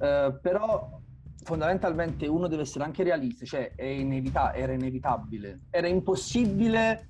Eh, 0.00 0.38
però 0.40 1.00
fondamentalmente 1.44 2.26
uno 2.26 2.46
deve 2.46 2.62
essere 2.62 2.84
anche 2.84 3.02
realista, 3.02 3.44
cioè 3.44 3.72
inevita- 3.76 4.54
era 4.54 4.72
inevitabile. 4.72 5.60
Era 5.70 5.88
impossibile 5.88 7.08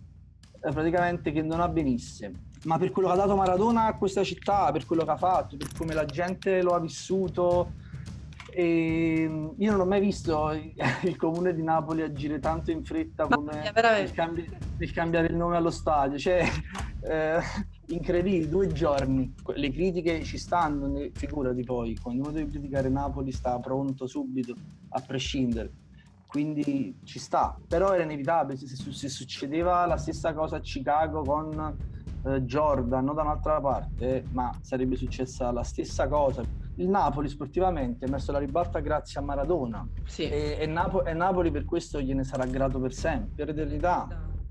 praticamente 0.61 1.33
che 1.33 1.43
non 1.43 1.61
avvenisse. 1.61 2.33
Ma 2.65 2.79
per 2.79 2.91
quello 2.91 3.09
che 3.09 3.15
ha 3.15 3.19
dato 3.19 3.37
Maradona 3.37 3.87
a 3.87 3.97
questa 3.97 4.25
città, 4.25 4.71
per 4.73 4.85
quello 4.85 5.05
che 5.05 5.11
ha 5.11 5.17
fatto, 5.17 5.57
per 5.57 5.69
come 5.77 5.95
la 5.95 6.05
gente 6.05 6.61
lo 6.63 6.75
ha 6.75 6.81
vissuto, 6.81 7.73
e 8.51 9.23
ehm, 9.23 9.55
io 9.59 9.71
non 9.71 9.81
ho 9.81 9.85
mai 9.85 10.01
visto 10.01 10.51
il 11.05 11.17
comune 11.17 11.55
di 11.55 11.63
Napoli 11.63 12.03
agire 12.03 12.39
tanto 12.41 12.71
in 12.71 12.85
fretta 12.85 13.27
come 13.27 13.71
nel, 13.73 14.13
cambi- 14.13 14.49
nel, 14.77 14.93
cambiare 14.93 15.29
il 15.29 15.37
nome 15.37 15.57
allo 15.57 15.71
stadio. 15.71 16.19
Cioè, 16.19 16.45
eh, 17.09 17.41
incredibile, 17.87 18.49
due 18.49 18.67
giorni. 18.69 19.33
Le 19.55 19.71
critiche 19.71 20.25
ci 20.25 20.39
stanno, 20.39 21.09
figurati 21.13 21.63
poi, 21.63 21.97
quando 22.03 22.23
uno 22.23 22.33
deve 22.33 22.51
criticare 22.51 22.89
Napoli 22.89 23.31
sta 23.31 23.59
pronto 23.59 24.07
subito, 24.07 24.55
a 24.89 25.01
prescindere. 25.01 25.71
Quindi 26.29 27.01
ci 27.05 27.19
sta, 27.19 27.59
però 27.67 27.95
era 27.95 28.03
inevitabile, 28.03 28.59
se, 28.59 28.77
se 28.77 29.09
succedeva 29.09 29.87
la 29.87 29.97
stessa 29.97 30.35
cosa 30.35 30.57
a 30.57 30.61
Chicago 30.61 31.23
con 31.23 31.75
eh, 32.25 32.43
Jordan, 32.43 33.03
non 33.03 33.15
da 33.15 33.23
un'altra 33.23 33.59
parte, 33.63 34.29
ma 34.33 34.55
sarebbe 34.61 34.97
successa 34.97 35.51
la 35.51 35.63
stessa 35.63 36.07
cosa 36.07 36.47
il 36.79 36.89
Napoli 36.89 37.29
sportivamente 37.29 38.05
ha 38.05 38.09
messo 38.09 38.33
la 38.33 38.39
ribalta 38.39 38.81
grazie 38.81 39.21
a 39.21 39.25
Maradona 39.25 39.89
sì. 40.05 40.29
e, 40.29 40.57
e, 40.61 40.67
Napo- 40.67 41.05
e, 41.05 41.13
Napoli 41.13 41.51
per 41.51 41.65
questo 41.65 42.01
gliene 42.01 42.25
sarà 42.25 42.45
grato 42.47 42.81
per 42.81 42.93
sempre, 42.93 43.31
per 43.35 43.49
eternità. 43.51 44.07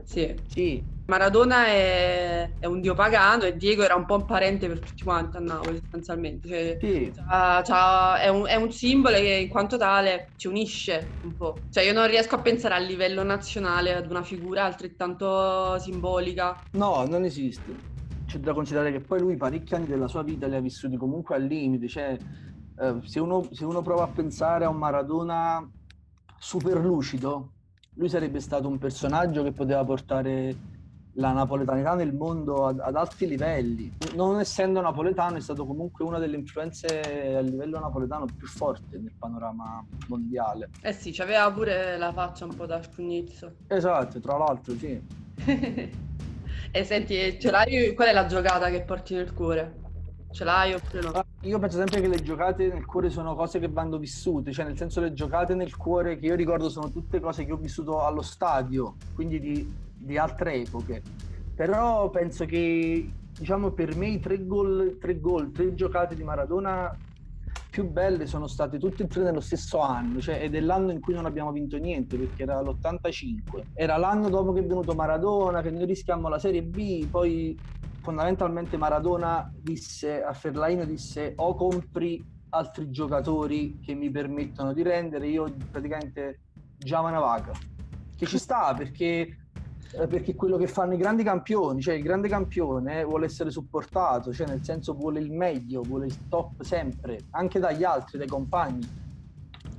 Sì. 0.08 0.34
sì. 0.48 0.82
Maradona 1.08 1.68
è, 1.68 2.50
è, 2.60 2.66
un 2.66 2.80
dio 2.80 2.94
pagano 2.94 3.44
e 3.44 3.58
Diego 3.58 3.84
era 3.84 3.96
un 3.96 4.06
po' 4.06 4.16
un 4.16 4.26
parente 4.26 4.68
per 4.68 4.80
tutti 4.80 5.04
quanti 5.04 5.36
a 5.36 5.42
Napoli 5.42 5.80
sostanzialmente. 5.80 6.48
Cioè, 6.48 6.78
sì. 6.80 7.12
c'ha, 7.14 7.62
c'ha, 7.64 8.20
è, 8.20 8.30
un, 8.30 8.46
è, 8.48 8.56
un, 8.56 8.72
simbolo 8.72 9.18
che 9.18 9.34
in 9.34 9.50
quanto 9.50 9.78
tale 9.78 10.30
ci 10.38 10.48
unisce 10.48 11.08
un 11.24 11.36
po'. 11.36 11.58
Cioè 11.70 11.84
io 11.84 11.94
non 11.94 12.08
riesco 12.08 12.36
a 12.36 12.40
pensare 12.40 12.74
a 12.74 12.80
livello 12.80 13.24
nazionale 13.24 13.94
ad 13.94 14.10
una 14.10 14.24
figura 14.24 14.64
altrettanto 14.64 15.78
simbolica. 15.80 16.62
No, 16.72 17.06
non 17.06 17.26
esiste 17.26 17.96
c'è 18.26 18.40
da 18.40 18.54
considerare 18.54 18.92
che 18.92 19.00
poi 19.00 19.22
lui 19.22 19.38
parecchi 19.38 19.74
anni 19.74 19.88
della 19.88 20.10
sua 20.10 20.22
vita 20.22 20.48
li 20.48 20.56
ha 20.56 20.60
vissuti 20.60 20.98
comunque 20.98 21.36
al 21.36 21.44
limite, 21.44 21.88
cioè 21.88 22.18
eh, 22.80 23.00
se, 23.06 23.20
uno, 23.22 23.48
se, 23.52 23.64
uno, 23.64 23.82
prova 23.82 24.04
a 24.04 24.08
pensare 24.08 24.66
a 24.66 24.70
un 24.70 24.76
Maradona 24.76 25.66
super 26.38 26.78
lucido, 26.78 27.54
lui 27.98 28.10
sarebbe 28.10 28.40
stato 28.40 28.68
un 28.68 28.78
personaggio 28.78 29.44
che 29.44 29.52
poteva 29.52 29.84
portare 29.84 30.76
la 31.18 31.32
napoletanità 31.32 31.96
nel 31.96 32.14
mondo 32.14 32.68
ad, 32.68 32.80
ad, 32.80 32.96
alti 32.96 33.28
livelli. 33.28 33.92
Non 34.14 34.40
essendo 34.40 34.82
napoletano 34.82 35.38
è 35.38 35.42
stato 35.42 35.66
comunque 35.66 36.06
una 36.06 36.20
delle 36.20 36.38
influenze 36.38 37.36
a 37.36 37.42
livello 37.42 37.80
napoletano 37.80 38.26
più 38.26 38.48
forti 38.48 39.00
nel 39.00 39.14
panorama 39.18 39.84
mondiale. 40.08 40.70
Eh 40.82 40.94
sì, 40.94 41.12
c'aveva 41.12 41.52
pure 41.52 41.98
la 41.98 42.14
faccia 42.14 42.46
un 42.46 42.56
po' 42.56 42.68
da 42.68 42.82
scugnizzo. 42.84 43.56
Esatto, 43.68 44.20
tra 44.20 44.38
l'altro 44.38 44.76
sì. 44.76 45.02
E 46.70 46.84
senti, 46.84 47.40
ce 47.40 47.50
l'hai? 47.50 47.94
Qual 47.96 48.10
è 48.10 48.14
la 48.14 48.26
giocata 48.26 48.70
che 48.70 48.82
porti 48.82 49.16
nel 49.16 49.34
cuore? 49.34 49.86
Ce 50.38 50.44
l'hai 50.44 50.72
oppure 50.72 51.02
no? 51.02 51.24
Io 51.42 51.58
penso 51.58 51.78
sempre 51.80 52.00
che 52.00 52.08
le 52.08 52.22
giocate 52.22 52.68
nel 52.68 52.86
cuore 52.86 53.10
sono 53.10 53.34
cose 53.34 53.58
che 53.58 53.70
vanno 53.70 53.98
vissute, 53.98 54.52
cioè 54.52 54.66
nel 54.66 54.78
senso 54.78 55.02
le 55.02 55.12
giocate 55.12 55.56
nel 55.56 55.76
cuore 55.76 56.20
che 56.20 56.28
io 56.28 56.36
ricordo 56.36 56.70
sono 56.70 56.92
tutte 56.92 57.20
cose 57.20 57.44
che 57.44 57.52
ho 57.52 57.58
vissuto 57.58 58.06
allo 58.06 58.22
stadio, 58.22 58.98
quindi 59.16 59.40
di, 59.40 59.74
di 59.96 60.16
altre 60.16 60.54
epoche. 60.62 61.02
Però 61.56 62.12
penso 62.12 62.46
che, 62.46 63.10
diciamo, 63.36 63.72
per 63.72 63.96
me 63.96 64.10
i 64.10 64.20
tre 64.20 64.46
gol, 64.46 65.00
tre 65.02 65.20
gol, 65.20 65.50
tre 65.52 65.74
giocate 65.74 66.14
di 66.14 66.22
Maradona 66.22 66.96
più 67.72 67.90
belle 67.90 68.28
sono 68.28 68.46
state 68.46 68.78
tutte 68.78 69.04
e 69.04 69.08
tre 69.08 69.24
nello 69.24 69.40
stesso 69.40 69.80
anno, 69.80 70.22
cioè 70.22 70.40
è 70.40 70.60
l'anno 70.60 70.92
in 70.92 71.00
cui 71.00 71.16
non 71.16 71.26
abbiamo 71.26 71.52
vinto 71.52 71.78
niente 71.78 72.16
perché 72.16 72.44
era 72.44 72.62
l'85. 72.62 73.64
Era 73.74 73.98
l'anno 73.98 74.30
dopo 74.30 74.54
che 74.54 74.60
è 74.60 74.66
venuto 74.68 74.94
Maradona, 74.94 75.64
che 75.64 75.72
noi 75.72 75.86
rischiamo 75.86 76.30
la 76.30 76.38
Serie 76.38 76.62
B, 76.62 77.08
poi 77.08 77.58
fondamentalmente 78.08 78.78
Maradona 78.78 79.52
disse 79.54 80.24
a 80.24 80.32
Ferlaino 80.32 80.86
disse 80.86 81.34
o 81.36 81.54
compri 81.56 82.26
altri 82.52 82.90
giocatori 82.90 83.82
che 83.82 83.94
mi 83.96 84.10
permettono 84.10 84.72
di 84.72 84.82
rendere, 84.82 85.28
io 85.28 85.54
praticamente 85.70 86.40
già 86.78 87.02
una 87.02 87.20
vaca. 87.20 87.52
Che 88.16 88.26
ci 88.26 88.38
sta 88.38 88.74
perché 88.74 89.48
eh, 89.92 90.08
perché 90.08 90.36
quello 90.36 90.56
che 90.56 90.68
fanno 90.68 90.94
i 90.94 90.98
grandi 90.98 91.24
campioni, 91.24 91.82
cioè 91.82 91.96
il 91.96 92.04
grande 92.04 92.30
campione 92.30 93.04
vuole 93.04 93.26
essere 93.26 93.52
supportato, 93.52 94.32
cioè 94.32 94.48
nel 94.48 94.64
senso 94.64 94.94
vuole 94.94 95.20
il 95.20 95.30
meglio, 95.30 95.82
vuole 95.82 96.06
il 96.06 96.30
top 96.30 96.62
sempre, 96.62 97.26
anche 97.32 97.60
dagli 97.60 97.84
altri, 97.84 98.18
dai 98.18 98.28
compagni. 98.28 98.88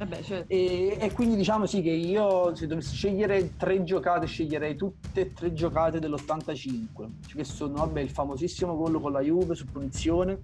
Eh 0.01 0.07
beh, 0.07 0.23
certo. 0.23 0.53
e, 0.53 0.97
e, 1.01 1.13
quindi 1.13 1.35
diciamo 1.35 1.67
sì 1.67 1.83
che 1.83 1.91
io 1.91 2.55
se 2.55 2.69
dovessi 2.69 2.95
scegliere 2.95 3.57
tre 3.57 3.83
giocate 3.83 4.27
sceglierei 4.27 4.77
tutte 4.77 5.21
e 5.21 5.33
tre 5.33 5.53
giocate 5.53 5.99
dell'85 5.99 6.87
cioè 7.27 7.37
che 7.37 7.45
sono 7.45 7.75
vabbè 7.75 8.01
il 8.01 8.11
famosissimo 8.11 8.77
gol 8.77 9.01
con 9.01 9.11
la 9.11 9.21
Juve 9.21 9.57
su 9.57 9.65
punizione 9.67 10.41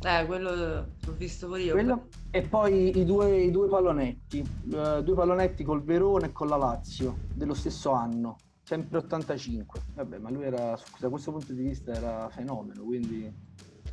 eh 0.00 0.24
quello 0.24 0.54
l'ho 0.54 1.12
visto 1.18 1.48
pure 1.48 1.62
io 1.62 1.72
quello, 1.74 2.06
e 2.30 2.40
poi 2.40 2.98
i 2.98 3.04
due, 3.04 3.42
i 3.42 3.50
due 3.50 3.68
pallonetti 3.68 4.38
uh, 4.70 5.02
due 5.02 5.14
pallonetti 5.14 5.64
col 5.64 5.82
Verona 5.82 6.24
e 6.24 6.32
con 6.32 6.48
la 6.48 6.56
Lazio 6.56 7.18
dello 7.34 7.54
stesso 7.54 7.90
anno 7.90 8.38
sempre 8.68 8.98
85. 8.98 9.80
Vabbè, 9.94 10.18
ma 10.18 10.28
lui 10.30 10.44
era, 10.44 10.78
da 10.98 11.08
questo 11.08 11.32
punto 11.32 11.54
di 11.54 11.62
vista 11.62 11.92
era 11.92 12.28
fenomeno, 12.28 12.82
quindi... 12.82 13.46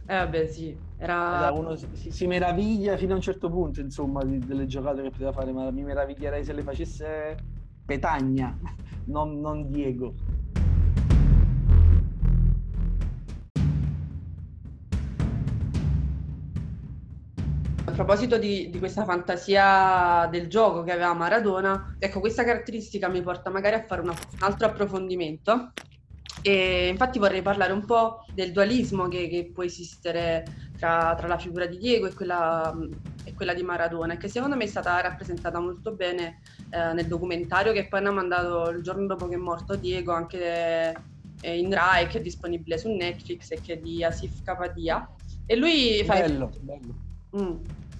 Eh 0.07 0.15
vabbè 0.17 0.45
sì, 0.45 0.77
era... 0.97 1.49
uno, 1.51 1.75
si, 1.75 2.11
si, 2.11 2.27
meraviglia 2.27 2.95
fino 2.95 3.13
a 3.13 3.15
un 3.15 3.21
certo 3.21 3.49
punto, 3.49 3.79
insomma, 3.79 4.23
di, 4.23 4.37
delle 4.37 4.67
giocate 4.67 5.01
che 5.01 5.09
poteva 5.09 5.31
fare, 5.31 5.51
ma 5.51 5.71
mi 5.71 5.83
meraviglierei 5.83 6.43
se 6.43 6.53
le 6.53 6.61
facesse 6.61 7.35
Petagna, 7.83 8.55
non, 9.05 9.39
non 9.39 9.67
Diego. 9.71 10.13
proposito 17.95 18.37
di, 18.37 18.69
di, 18.69 18.77
questa 18.77 19.05
fantasia 19.05 20.27
del 20.29 20.47
gioco 20.47 20.83
che 20.83 20.91
aveva 20.91 21.13
Maradona, 21.13 21.95
ecco, 21.97 22.19
questa 22.19 22.43
caratteristica 22.43 23.07
mi 23.07 23.21
porta 23.21 23.49
magari 23.49 23.75
a 23.75 23.83
fare 23.83 24.01
una, 24.01 24.11
un 24.11 24.37
altro 24.41 24.67
approfondimento. 24.67 25.71
E 26.41 26.87
infatti 26.89 27.17
vorrei 27.17 27.41
parlare 27.41 27.73
un 27.73 27.85
po' 27.85 28.25
del 28.33 28.51
dualismo 28.51 29.07
che, 29.07 29.27
che 29.27 29.51
può 29.53 29.63
esistere 29.63 30.45
tra, 30.77 31.15
tra, 31.17 31.27
la 31.27 31.37
figura 31.37 31.65
di 31.65 31.77
Diego 31.77 32.05
e 32.07 32.13
quella, 32.13 32.75
e 33.23 33.33
quella, 33.33 33.53
di 33.53 33.63
Maradona, 33.63 34.17
che 34.17 34.27
secondo 34.27 34.55
me 34.55 34.65
è 34.65 34.67
stata 34.67 35.01
rappresentata 35.01 35.59
molto 35.59 35.93
bene 35.93 36.41
eh, 36.69 36.93
nel 36.93 37.07
documentario 37.07 37.71
che 37.71 37.87
poi 37.87 37.99
hanno 37.99 38.13
mandato 38.13 38.69
il 38.69 38.83
giorno 38.83 39.07
dopo 39.07 39.27
che 39.27 39.35
è 39.35 39.39
morto 39.39 39.75
Diego 39.75 40.11
anche 40.11 40.93
eh, 41.41 41.57
in 41.57 41.73
Rai, 41.73 42.07
che 42.07 42.19
è 42.19 42.21
disponibile 42.21 42.77
su 42.77 42.89
Netflix 42.89 43.51
e 43.51 43.61
che 43.61 43.73
è 43.73 43.77
di 43.77 44.03
Asif 44.03 44.43
Kapadia. 44.43 45.07
E 45.45 45.55
lui 45.55 46.03
fa... 46.03 46.19
Bello, 46.19 46.51
bello. 46.61 46.93
Mm. 47.37 47.57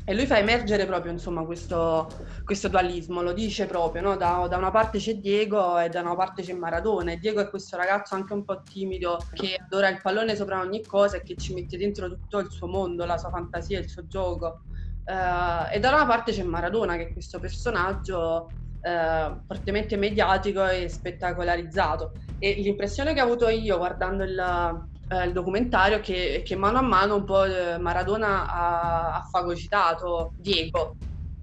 E 0.08 0.14
lui 0.14 0.28
fa 0.28 0.38
emergere 0.38 0.86
proprio 0.86 1.12
insomma, 1.12 1.44
questo, 1.44 2.08
questo, 2.44 2.68
dualismo, 2.68 3.24
lo 3.24 3.34
dice 3.34 3.66
proprio, 3.66 4.04
no? 4.04 4.16
da, 4.16 4.46
da, 4.48 4.56
una 4.56 4.70
parte 4.70 5.00
c'è 5.00 5.16
Diego 5.16 5.80
e 5.80 5.90
da 5.90 6.02
una 6.02 6.16
parte 6.16 6.44
c'è 6.44 6.54
Maradona 6.54 7.12
e 7.12 7.18
Diego 7.18 7.42
è 7.42 7.50
questo 7.50 7.76
ragazzo 7.76 8.14
anche 8.14 8.34
un 8.34 8.46
po' 8.46 8.62
timido 8.62 9.18
che 9.34 9.58
adora 9.60 9.90
il 9.90 10.02
pallone 10.04 10.36
sopra 10.36 10.60
ogni 10.60 10.86
cosa 10.86 11.18
e 11.18 11.24
che 11.24 11.36
ci 11.36 11.56
mette 11.56 11.76
dentro 11.76 12.08
tutto 12.08 12.38
il 12.38 12.52
suo 12.52 12.68
mondo, 12.68 13.04
la 13.04 13.18
sua 13.18 13.32
fantasia, 13.32 13.80
il 13.80 13.90
suo 13.90 14.06
gioco. 14.06 14.62
Uh, 15.06 15.74
e 15.74 15.80
da 15.80 15.90
una 15.90 16.06
parte 16.06 16.32
c'è 16.32 16.44
Maradona 16.44 16.98
che 16.98 17.08
è 17.08 17.12
questo 17.12 17.40
personaggio 17.40 18.52
uh, 18.82 19.40
fortemente 19.48 19.98
mediatico 19.98 20.68
e 20.68 20.88
spettacolarizzato 20.88 22.12
e 22.38 22.54
l'impressione 22.54 23.14
che 23.14 23.22
ho 23.22 23.26
avuto 23.26 23.48
io 23.50 23.78
guardando 23.78 24.24
il 24.24 24.88
eh, 25.08 25.26
il 25.26 25.34
documentario 25.34 26.00
che, 26.00 26.42
che, 26.44 26.56
mano 26.56 26.80
a 26.80 26.82
mano 26.82 27.16
un 27.16 27.24
po' 27.26 27.44
eh, 27.44 27.78
Maradona 27.78 28.48
ha, 28.50 29.16
ha 29.16 29.28
fagocitato 29.30 30.34
Diego. 30.38 30.96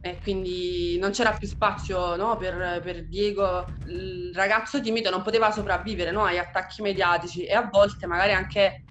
E 0.04 0.18
quindi 0.20 0.98
non 0.98 1.12
c'era 1.12 1.30
più 1.30 1.46
spazio 1.46 2.16
no, 2.16 2.36
per, 2.36 2.80
per, 2.82 3.04
Diego, 3.04 3.64
il 3.86 4.32
ragazzo 4.34 4.80
timido 4.80 5.10
non 5.10 5.22
poteva 5.22 5.52
sopravvivere 5.52 6.10
no, 6.10 6.24
agli 6.24 6.38
attacchi 6.38 6.82
mediatici 6.82 7.44
e 7.44 7.54
a 7.54 7.68
volte 7.70 8.08
magari 8.08 8.32
anche 8.32 8.82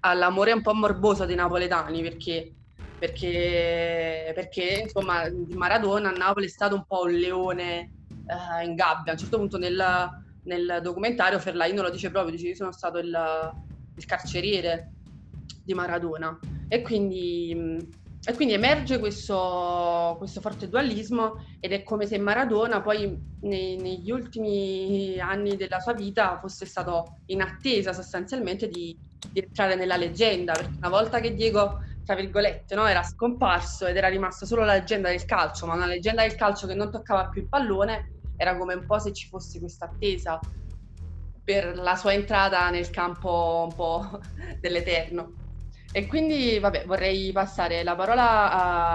all'amore 0.00 0.52
un 0.52 0.60
po' 0.60 0.74
morboso 0.74 1.24
dei 1.24 1.36
napoletani 1.36 2.02
perché, 2.02 2.52
perché, 2.98 4.32
perché 4.34 4.80
insomma 4.82 5.22
Maradona 5.54 6.10
a 6.10 6.12
Napoli 6.12 6.44
è 6.44 6.50
stato 6.50 6.74
un 6.74 6.84
po' 6.86 7.04
un 7.04 7.12
leone 7.12 7.92
eh, 8.26 8.64
in 8.64 8.74
gabbia, 8.74 9.12
a 9.12 9.14
un 9.14 9.20
certo 9.20 9.38
punto 9.38 9.56
nel, 9.56 9.82
nel 10.42 10.80
documentario 10.82 11.38
Ferlaino 11.38 11.80
lo 11.80 11.88
dice 11.88 12.10
proprio, 12.10 12.36
dice 12.36 12.48
io 12.48 12.54
sono 12.54 12.72
stato 12.72 12.98
il 12.98 13.10
il 13.98 14.06
carceriere 14.06 14.92
di 15.64 15.74
Maradona. 15.74 16.38
E 16.68 16.82
quindi, 16.82 17.50
e 18.24 18.34
quindi 18.34 18.54
emerge 18.54 18.98
questo, 18.98 20.14
questo, 20.18 20.40
forte 20.40 20.68
dualismo 20.68 21.44
ed 21.60 21.72
è 21.72 21.82
come 21.82 22.06
se 22.06 22.18
Maradona 22.18 22.80
poi 22.80 23.16
nei, 23.42 23.76
negli 23.76 24.10
ultimi 24.10 25.18
anni 25.18 25.56
della 25.56 25.80
sua 25.80 25.92
vita 25.92 26.38
fosse 26.40 26.64
stato 26.64 27.18
in 27.26 27.42
attesa 27.42 27.92
sostanzialmente 27.92 28.68
di, 28.68 28.96
di 29.30 29.40
entrare 29.40 29.74
nella 29.74 29.96
leggenda, 29.96 30.52
perché 30.52 30.76
una 30.78 30.88
volta 30.88 31.20
che 31.20 31.34
Diego 31.34 31.82
tra 32.08 32.16
virgolette, 32.16 32.74
no? 32.74 32.86
era 32.86 33.02
scomparso 33.02 33.84
ed 33.84 33.94
era 33.98 34.08
rimasta 34.08 34.46
solo 34.46 34.64
la 34.64 34.72
leggenda 34.72 35.10
del 35.10 35.26
calcio, 35.26 35.66
ma 35.66 35.74
una 35.74 35.84
leggenda 35.84 36.22
del 36.22 36.36
calcio 36.36 36.66
che 36.66 36.72
non 36.72 36.90
toccava 36.90 37.28
più 37.28 37.42
il 37.42 37.48
pallone, 37.48 38.12
era 38.38 38.56
come 38.56 38.72
un 38.72 38.86
po' 38.86 38.98
se 38.98 39.12
ci 39.12 39.28
fosse 39.28 39.58
questa 39.58 39.84
attesa 39.84 40.40
per 41.48 41.76
la 41.76 41.96
sua 41.96 42.12
entrata 42.12 42.68
nel 42.68 42.90
campo 42.90 43.64
un 43.68 43.74
po' 43.74 44.20
dell'eterno. 44.60 45.36
E 45.90 46.06
quindi, 46.06 46.58
vabbè, 46.58 46.84
vorrei 46.84 47.32
passare 47.32 47.82
la 47.82 47.94
parola 47.96 48.50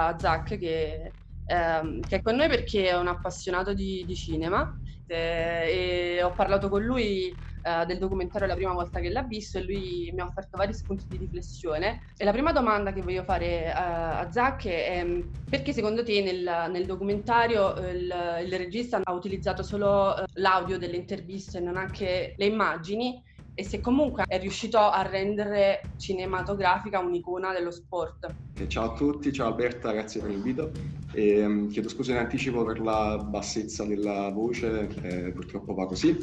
a 0.10 0.20
Zach 0.20 0.56
che, 0.60 1.16
ehm, 1.54 2.00
che 2.02 2.18
è 2.18 2.22
con 2.22 2.36
noi 2.36 2.48
perché 2.48 2.90
è 2.90 2.98
un 2.98 3.08
appassionato 3.08 3.74
di, 3.74 4.04
di 4.06 4.16
cinema 4.16 4.76
eh, 5.08 6.16
e 6.16 6.24
ho 6.24 6.34
parlato 6.34 6.70
con 6.70 6.84
lui 6.84 7.32
eh, 7.66 7.86
del 7.86 7.98
documentario 7.98 8.48
la 8.48 8.56
prima 8.56 8.74
volta 8.74 9.00
che 9.00 9.10
l'ha 9.10 9.24
visto 9.24 9.58
e 9.58 9.64
lui 9.64 10.12
mi 10.14 10.20
ha 10.20 10.26
offerto 10.26 10.58
vari 10.58 10.74
spunti 10.74 11.06
di 11.08 11.18
riflessione. 11.18 12.02
E 12.18 12.26
la 12.26 12.32
prima 12.32 12.52
domanda 12.52 12.92
che 12.92 13.02
voglio 13.02 13.24
fare 13.24 13.72
uh, 13.74 13.78
a 14.20 14.28
Zach 14.32 14.68
è 14.68 15.04
mm, 15.04 15.22
perché 15.50 15.72
secondo 15.72 16.04
te 16.04 16.22
nel, 16.22 16.70
nel 16.72 16.86
documentario 16.86 17.74
il, 17.90 18.42
il, 18.46 18.58
regista 18.58 19.00
ha 19.02 19.14
utilizzato 19.14 19.64
solo 19.64 20.10
uh, 20.10 20.24
l'audio 20.34 20.78
delle 20.78 20.98
interviste 20.98 21.60
e 21.60 21.62
non 21.62 21.78
anche 21.78 22.34
le 22.36 22.46
immagini? 22.46 23.22
E 23.56 23.64
se 23.64 23.80
comunque 23.82 24.24
è 24.28 24.40
riuscito 24.40 24.78
a 24.78 25.02
rendere 25.04 25.82
cinematografica 25.98 27.00
un'icona 27.00 27.54
dello 27.54 27.72
sport. 27.72 28.34
Ciao 28.68 28.92
a 28.92 28.96
tutti, 28.96 29.32
ciao 29.32 29.48
Alberta, 29.48 29.92
grazie 29.92 30.22
per 30.22 30.32
l'invito. 30.32 30.72
E, 31.12 31.46
um, 31.46 31.68
chiedo 31.68 31.90
scusa 31.90 32.12
in 32.12 32.18
anticipo 32.18 32.64
per 32.64 32.80
la 32.80 33.18
bassezza 33.18 33.86
della 33.86 34.30
voce, 34.32 34.90
eh, 35.02 35.32
purtroppo 35.32 35.74
va 35.74 35.86
così. 35.86 36.18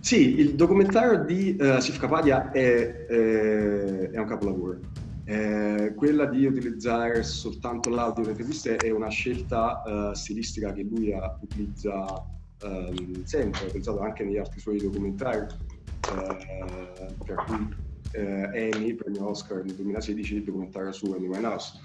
Sì, 0.00 0.38
il 0.38 0.54
documentario 0.54 1.24
di 1.24 1.56
uh, 1.58 1.80
Sif 1.80 1.98
Kapadia 1.98 2.50
è, 2.50 3.06
è, 3.06 4.10
è 4.10 4.18
un 4.18 4.26
capolavoro. 4.26 4.78
Eh, 5.26 5.94
quella 5.96 6.26
di 6.26 6.44
utilizzare 6.44 7.22
soltanto 7.22 7.88
l'audio 7.88 8.22
delle 8.22 8.32
interviste 8.32 8.76
è 8.76 8.90
una 8.90 9.08
scelta 9.08 9.82
uh, 9.86 10.12
stilistica 10.12 10.74
che 10.74 10.82
lui 10.82 11.14
utilizza 11.40 12.22
um, 12.62 13.24
sempre, 13.24 13.62
ha 13.62 13.64
utilizzato 13.64 14.00
anche 14.00 14.22
negli 14.24 14.36
altri 14.36 14.60
suoi 14.60 14.76
documentari, 14.76 15.46
uh, 16.10 17.24
per 17.24 17.44
cui 17.46 17.82
eh, 18.12 18.70
Amy, 18.72 18.94
premio 18.94 19.28
Oscar 19.28 19.64
nel 19.64 19.74
2016, 19.74 20.36
il 20.36 20.44
documentario 20.44 20.92
su 20.92 21.12
Amy 21.12 21.26
Winehouse. 21.26 21.80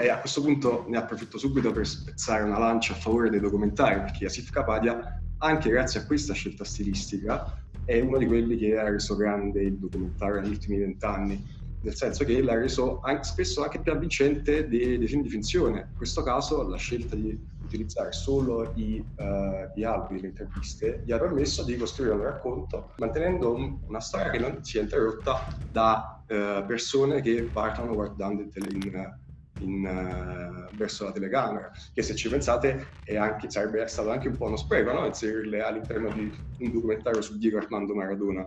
e 0.00 0.08
a 0.08 0.18
questo 0.18 0.42
punto 0.42 0.84
ne 0.88 0.96
approfitto 0.96 1.38
subito 1.38 1.70
per 1.70 1.86
spezzare 1.86 2.42
una 2.42 2.58
lancia 2.58 2.94
a 2.94 2.96
favore 2.96 3.30
dei 3.30 3.40
documentari, 3.40 4.00
perché 4.00 4.26
Asif 4.26 4.50
Kapadia 4.50 5.20
anche 5.38 5.70
grazie 5.70 6.00
a 6.00 6.06
questa 6.06 6.32
scelta 6.32 6.64
stilistica, 6.64 7.62
è 7.84 8.00
uno 8.00 8.18
di 8.18 8.26
quelli 8.26 8.56
che 8.56 8.76
ha 8.78 8.88
reso 8.88 9.16
grande 9.16 9.62
il 9.62 9.78
documentario 9.78 10.40
negli 10.40 10.50
ultimi 10.50 10.78
vent'anni, 10.78 11.56
nel 11.80 11.94
senso 11.94 12.24
che 12.24 12.42
l'ha 12.42 12.54
reso 12.54 13.00
anche, 13.00 13.22
spesso 13.22 13.62
anche 13.62 13.80
più 13.80 13.92
avvincente 13.92 14.66
dei, 14.66 14.98
dei, 14.98 15.06
film 15.06 15.22
di 15.22 15.28
finzione. 15.28 15.88
In 15.90 15.96
questo 15.96 16.22
caso 16.22 16.66
la 16.66 16.76
scelta 16.76 17.14
di 17.14 17.38
utilizzare 17.68 18.12
solo 18.12 18.72
i 18.74 18.98
uh, 18.98 19.70
dialoghi, 19.74 20.20
le 20.20 20.28
interviste, 20.28 21.02
gli 21.04 21.12
ha 21.12 21.18
permesso 21.18 21.62
di 21.64 21.76
costruire 21.76 22.14
un 22.14 22.22
racconto 22.22 22.94
mantenendo 22.96 23.54
un, 23.54 23.78
una 23.86 24.00
storia 24.00 24.30
che 24.30 24.38
non 24.38 24.64
sia 24.64 24.80
interrotta 24.80 25.46
da 25.70 26.24
uh, 26.26 26.66
persone 26.66 27.20
che 27.20 27.50
parlano 27.52 27.94
guardando 27.94 28.42
il 28.42 28.50
televisore 28.50 29.20
in, 29.58 29.84
uh, 29.84 30.74
verso 30.74 31.04
la 31.04 31.12
telecamera, 31.12 31.70
che 31.92 32.02
se 32.02 32.14
ci 32.14 32.28
pensate 32.28 33.00
anche, 33.18 33.50
sarebbe 33.50 33.86
stato 33.86 34.10
anche 34.10 34.28
un 34.28 34.36
po' 34.36 34.46
uno 34.46 34.56
spreco 34.56 34.92
no? 34.92 35.06
inserirle 35.06 35.62
all'interno 35.62 36.10
di 36.10 36.30
un 36.58 36.72
documentario 36.72 37.20
su 37.20 37.38
Diego 37.38 37.58
Armando 37.58 37.94
Maradona, 37.94 38.46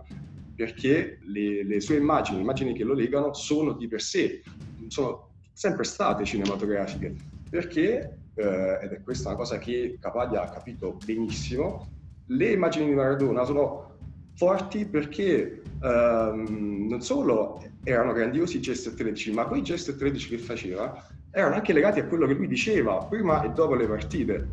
perché 0.54 1.18
le, 1.22 1.64
le 1.64 1.80
sue 1.80 1.96
immagini, 1.96 2.36
le 2.36 2.42
immagini 2.42 2.74
che 2.74 2.84
lo 2.84 2.94
legano, 2.94 3.32
sono 3.34 3.72
di 3.72 3.88
per 3.88 4.00
sé, 4.00 4.42
sono 4.88 5.30
sempre 5.52 5.84
state 5.84 6.24
cinematografiche, 6.24 7.14
perché, 7.48 8.21
eh, 8.34 8.78
ed 8.82 8.92
è 8.92 9.02
questa 9.02 9.28
una 9.28 9.38
cosa 9.38 9.58
che 9.58 9.98
Capadia 10.00 10.42
ha 10.42 10.48
capito 10.48 10.96
benissimo, 11.04 11.88
le 12.26 12.52
immagini 12.52 12.86
di 12.86 12.94
Maradona 12.94 13.44
sono 13.44 13.90
forti 14.34 14.86
perché 14.86 15.62
ehm, 15.82 16.86
non 16.88 17.00
solo 17.02 17.62
erano 17.84 18.12
grandiosi 18.12 18.58
i 18.58 18.60
gesti 18.60 18.88
atletici, 18.88 19.32
ma 19.32 19.46
quei 19.46 19.62
gesti 19.62 19.90
atletici 19.90 20.28
che 20.30 20.38
faceva 20.38 21.06
erano 21.30 21.54
anche 21.54 21.72
legati 21.72 22.00
a 22.00 22.06
quello 22.06 22.26
che 22.26 22.34
lui 22.34 22.46
diceva 22.46 22.98
prima 23.04 23.42
e 23.42 23.50
dopo 23.50 23.74
le 23.74 23.86
partite. 23.86 24.48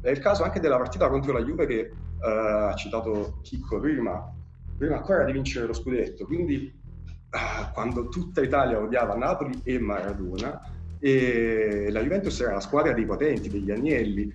È 0.00 0.10
il 0.10 0.18
caso 0.18 0.42
anche 0.42 0.60
della 0.60 0.76
partita 0.76 1.08
contro 1.08 1.32
la 1.32 1.42
Juve 1.42 1.66
che 1.66 1.78
eh, 1.78 1.92
ha 2.20 2.74
citato 2.74 3.38
Chicco 3.42 3.80
prima, 3.80 4.32
prima 4.76 4.96
ancora 4.96 5.24
di 5.24 5.32
vincere 5.32 5.66
lo 5.66 5.72
scudetto. 5.72 6.24
Quindi 6.26 6.66
eh, 6.66 7.72
quando 7.72 8.08
tutta 8.08 8.42
Italia 8.42 8.78
odiava 8.78 9.14
Napoli 9.16 9.60
e 9.64 9.78
Maradona, 9.78 10.60
e 11.04 11.88
la 11.90 12.00
Juventus 12.00 12.40
era 12.40 12.52
la 12.52 12.60
squadra 12.60 12.92
dei 12.92 13.04
potenti, 13.04 13.48
degli 13.48 13.72
agnelli, 13.72 14.32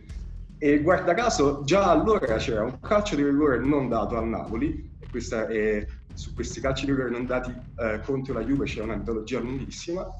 e 0.58 0.82
guarda 0.82 1.14
caso 1.14 1.62
già 1.64 1.90
allora 1.90 2.36
c'era 2.36 2.64
un 2.64 2.80
calcio 2.82 3.16
di 3.16 3.24
rigore 3.24 3.60
non 3.60 3.88
dato 3.88 4.18
al 4.18 4.28
Napoli, 4.28 4.96
è 5.00 5.88
su 6.14 6.34
questi 6.34 6.60
calci 6.60 6.86
di 6.86 6.92
rigore 6.92 7.10
non 7.10 7.26
dati 7.26 7.52
eh, 7.52 8.02
contro 8.04 8.34
la 8.34 8.44
Juve 8.44 8.66
c'è 8.66 8.82
una 8.82 8.98
mitologia 8.98 9.40
lunghissima. 9.40 10.14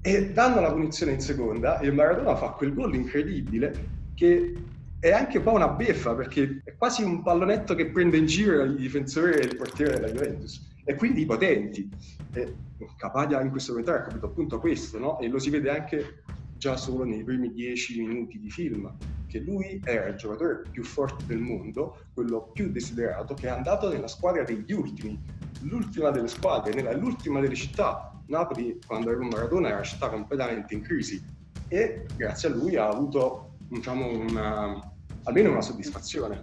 E 0.00 0.32
danno 0.32 0.60
la 0.60 0.72
punizione 0.72 1.12
in 1.12 1.20
seconda 1.20 1.80
e 1.80 1.90
Maradona 1.90 2.36
fa 2.36 2.48
quel 2.48 2.72
gol 2.72 2.94
incredibile 2.94 4.02
che 4.14 4.54
è 5.00 5.10
anche 5.10 5.38
un 5.38 5.44
po' 5.44 5.52
una 5.52 5.68
beffa 5.68 6.14
perché 6.14 6.62
è 6.64 6.74
quasi 6.76 7.02
un 7.02 7.22
pallonetto 7.22 7.74
che 7.74 7.86
prende 7.86 8.16
in 8.16 8.26
giro 8.26 8.64
i 8.64 8.76
difensori 8.76 9.32
e 9.32 9.44
il 9.44 9.56
portiere 9.56 9.94
della 9.94 10.10
Juventus 10.10 10.72
e 10.84 10.94
quindi 10.94 11.22
i 11.22 11.26
potenti 11.26 11.88
e 12.32 12.54
Capadia 12.96 13.40
in 13.40 13.50
questo 13.50 13.72
momento 13.72 13.92
ha 13.92 14.02
capito 14.02 14.26
appunto 14.26 14.58
questo 14.58 14.98
no? 14.98 15.18
e 15.20 15.28
lo 15.28 15.38
si 15.38 15.50
vede 15.50 15.70
anche 15.70 16.22
già 16.64 16.76
solo 16.76 17.04
nei 17.04 17.22
primi 17.22 17.52
dieci 17.52 18.00
minuti 18.00 18.38
di 18.38 18.50
film, 18.50 18.90
che 19.26 19.38
lui 19.40 19.82
era 19.84 20.06
il 20.06 20.16
giocatore 20.16 20.62
più 20.70 20.82
forte 20.82 21.26
del 21.26 21.38
mondo, 21.38 22.04
quello 22.14 22.50
più 22.52 22.70
desiderato, 22.70 23.34
che 23.34 23.48
è 23.48 23.50
andato 23.50 23.90
nella 23.90 24.08
squadra 24.08 24.44
degli 24.44 24.72
ultimi, 24.72 25.20
l'ultima 25.60 26.10
delle 26.10 26.28
squadre, 26.28 26.94
l'ultima 26.96 27.40
delle 27.40 27.54
città. 27.54 28.18
Napoli, 28.28 28.78
quando 28.86 29.10
era 29.10 29.22
Maradona, 29.22 29.66
era 29.66 29.76
una 29.76 29.84
città 29.84 30.08
completamente 30.08 30.72
in 30.72 30.80
crisi 30.80 31.22
e 31.68 32.06
grazie 32.16 32.48
a 32.48 32.52
lui 32.52 32.76
ha 32.76 32.88
avuto, 32.88 33.56
diciamo, 33.68 34.08
una, 34.08 34.92
almeno 35.24 35.50
una 35.50 35.60
soddisfazione. 35.60 36.42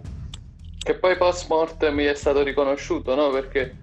Che 0.78 0.94
poi 0.94 1.16
post 1.16 1.48
mortem 1.48 1.94
mi 1.94 2.04
è 2.04 2.14
stato 2.14 2.44
riconosciuto, 2.44 3.16
no? 3.16 3.30
Perché 3.30 3.81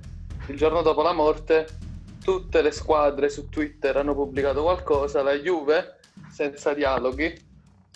il 0.49 0.57
giorno 0.57 0.81
dopo 0.81 1.01
la 1.03 1.13
morte 1.13 1.67
tutte 2.23 2.61
le 2.61 2.71
squadre 2.71 3.29
su 3.29 3.49
Twitter 3.49 3.95
hanno 3.97 4.13
pubblicato 4.13 4.63
qualcosa, 4.63 5.21
la 5.21 5.33
Juve 5.33 5.97
senza 6.31 6.73
dialoghi 6.73 7.47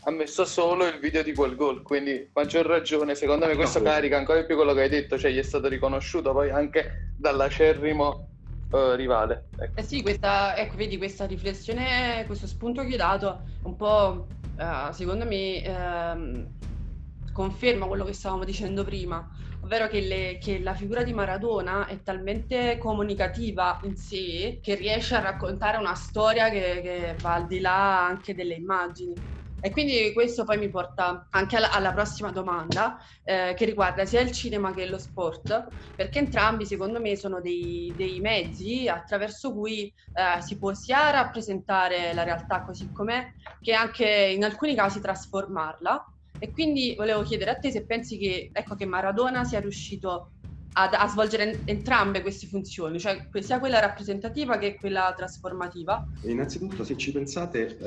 ha 0.06 0.12
messo 0.12 0.46
solo 0.46 0.86
il 0.86 1.00
video 1.00 1.24
di 1.24 1.34
quel 1.34 1.56
gol. 1.56 1.82
Quindi 1.82 2.30
maggior 2.34 2.66
ragione 2.66 3.16
secondo 3.16 3.48
me 3.48 3.56
questo 3.56 3.82
carica 3.82 4.18
ancora 4.18 4.40
di 4.40 4.46
più 4.46 4.56
quello 4.56 4.74
che 4.74 4.82
hai 4.82 4.90
detto 4.90 5.18
cioè 5.18 5.32
gli 5.32 5.40
è 5.40 5.44
stato 5.44 5.68
riconosciuto 5.68 6.32
poi 6.32 6.52
anche 6.52 7.14
dall'acerrimo 7.18 8.28
uh, 8.72 8.92
rivale. 8.94 9.48
Ecco. 9.58 9.80
eh 9.80 9.84
sì 9.84 10.02
questa 10.02 10.56
ecco 10.56 10.76
vedi 10.76 10.98
questa 10.98 11.26
riflessione 11.26 12.24
questo 12.28 12.48
spunto 12.48 12.82
che 12.82 12.92
hai 12.92 12.98
dato 12.98 13.44
un 13.64 13.76
po' 13.76 14.28
uh, 14.58 14.92
secondo 14.92 15.26
me 15.26 15.64
uh, 15.66 17.32
conferma 17.32 17.88
quello 17.88 18.04
che 18.04 18.14
stavamo 18.14 18.44
dicendo 18.44 18.84
prima 18.84 19.28
ovvero 19.64 19.88
che, 19.88 20.02
le, 20.02 20.38
che, 20.40 20.60
la 20.60 20.74
figura 20.74 21.04
di 21.04 21.14
Maradona 21.14 21.86
è 21.88 22.02
talmente 22.02 22.78
comunicativa 22.78 23.80
in 23.84 23.96
sé 23.96 24.60
che 24.62 24.76
riesce 24.76 25.16
a 25.16 25.22
raccontare 25.22 25.78
una 25.78 25.96
storia 25.96 26.50
che, 26.50 26.82
che 26.82 27.18
va 27.20 27.36
al 27.36 27.48
di 27.48 27.60
là 27.60 28.06
anche 28.06 28.36
delle 28.36 28.56
immagini. 28.56 29.32
E 29.66 29.72
quindi 29.72 30.12
questo 30.12 30.44
poi 30.44 30.58
mi 30.58 30.70
porta 30.70 31.28
anche 31.30 31.56
alla, 31.56 31.72
alla 31.72 31.94
prossima 31.94 32.32
domanda 32.32 32.98
eh, 33.24 33.54
che 33.56 33.64
riguarda 33.64 34.04
sia 34.04 34.20
il 34.20 34.34
cinema 34.34 34.74
che 34.74 34.86
lo 34.86 34.98
sport, 34.98 35.68
perché 35.96 36.20
entrambi 36.20 36.66
secondo 36.66 37.00
me 37.00 37.16
sono 37.16 37.40
dei, 37.40 37.94
dei 37.96 38.20
mezzi 38.20 38.90
attraverso 38.90 39.54
cui 39.54 39.86
eh, 40.12 40.42
si 40.42 40.58
può 40.58 40.74
sia 40.74 41.12
rappresentare 41.12 42.14
la 42.14 42.24
realtà 42.24 42.62
così 42.62 42.92
com'è, 42.92 43.26
che 43.62 43.74
anche 43.74 44.06
in 44.06 44.44
alcuni 44.44 44.76
casi 44.76 45.00
trasformarla. 45.00 46.13
E 46.44 46.52
quindi 46.52 46.94
volevo 46.98 47.22
chiedere 47.22 47.52
a 47.52 47.56
te 47.56 47.72
se 47.72 47.86
pensi 47.86 48.18
che, 48.18 48.50
ecco, 48.52 48.76
che 48.76 48.86
Maradona 48.86 49.46
sia 49.46 49.62
riuscito 49.62 50.32
a, 50.74 50.90
a 50.90 51.08
svolgere 51.08 51.62
entrambe 51.64 52.22
queste 52.22 52.48
funzioni, 52.48 53.00
cioè 53.00 53.30
sia 53.40 53.60
quella 53.60 53.80
rappresentativa 53.80 54.58
che 54.58 54.76
quella 54.76 55.14
trasformativa. 55.16 56.06
Innanzitutto, 56.24 56.84
se 56.84 56.98
ci 56.98 57.14
pensate, 57.14 57.78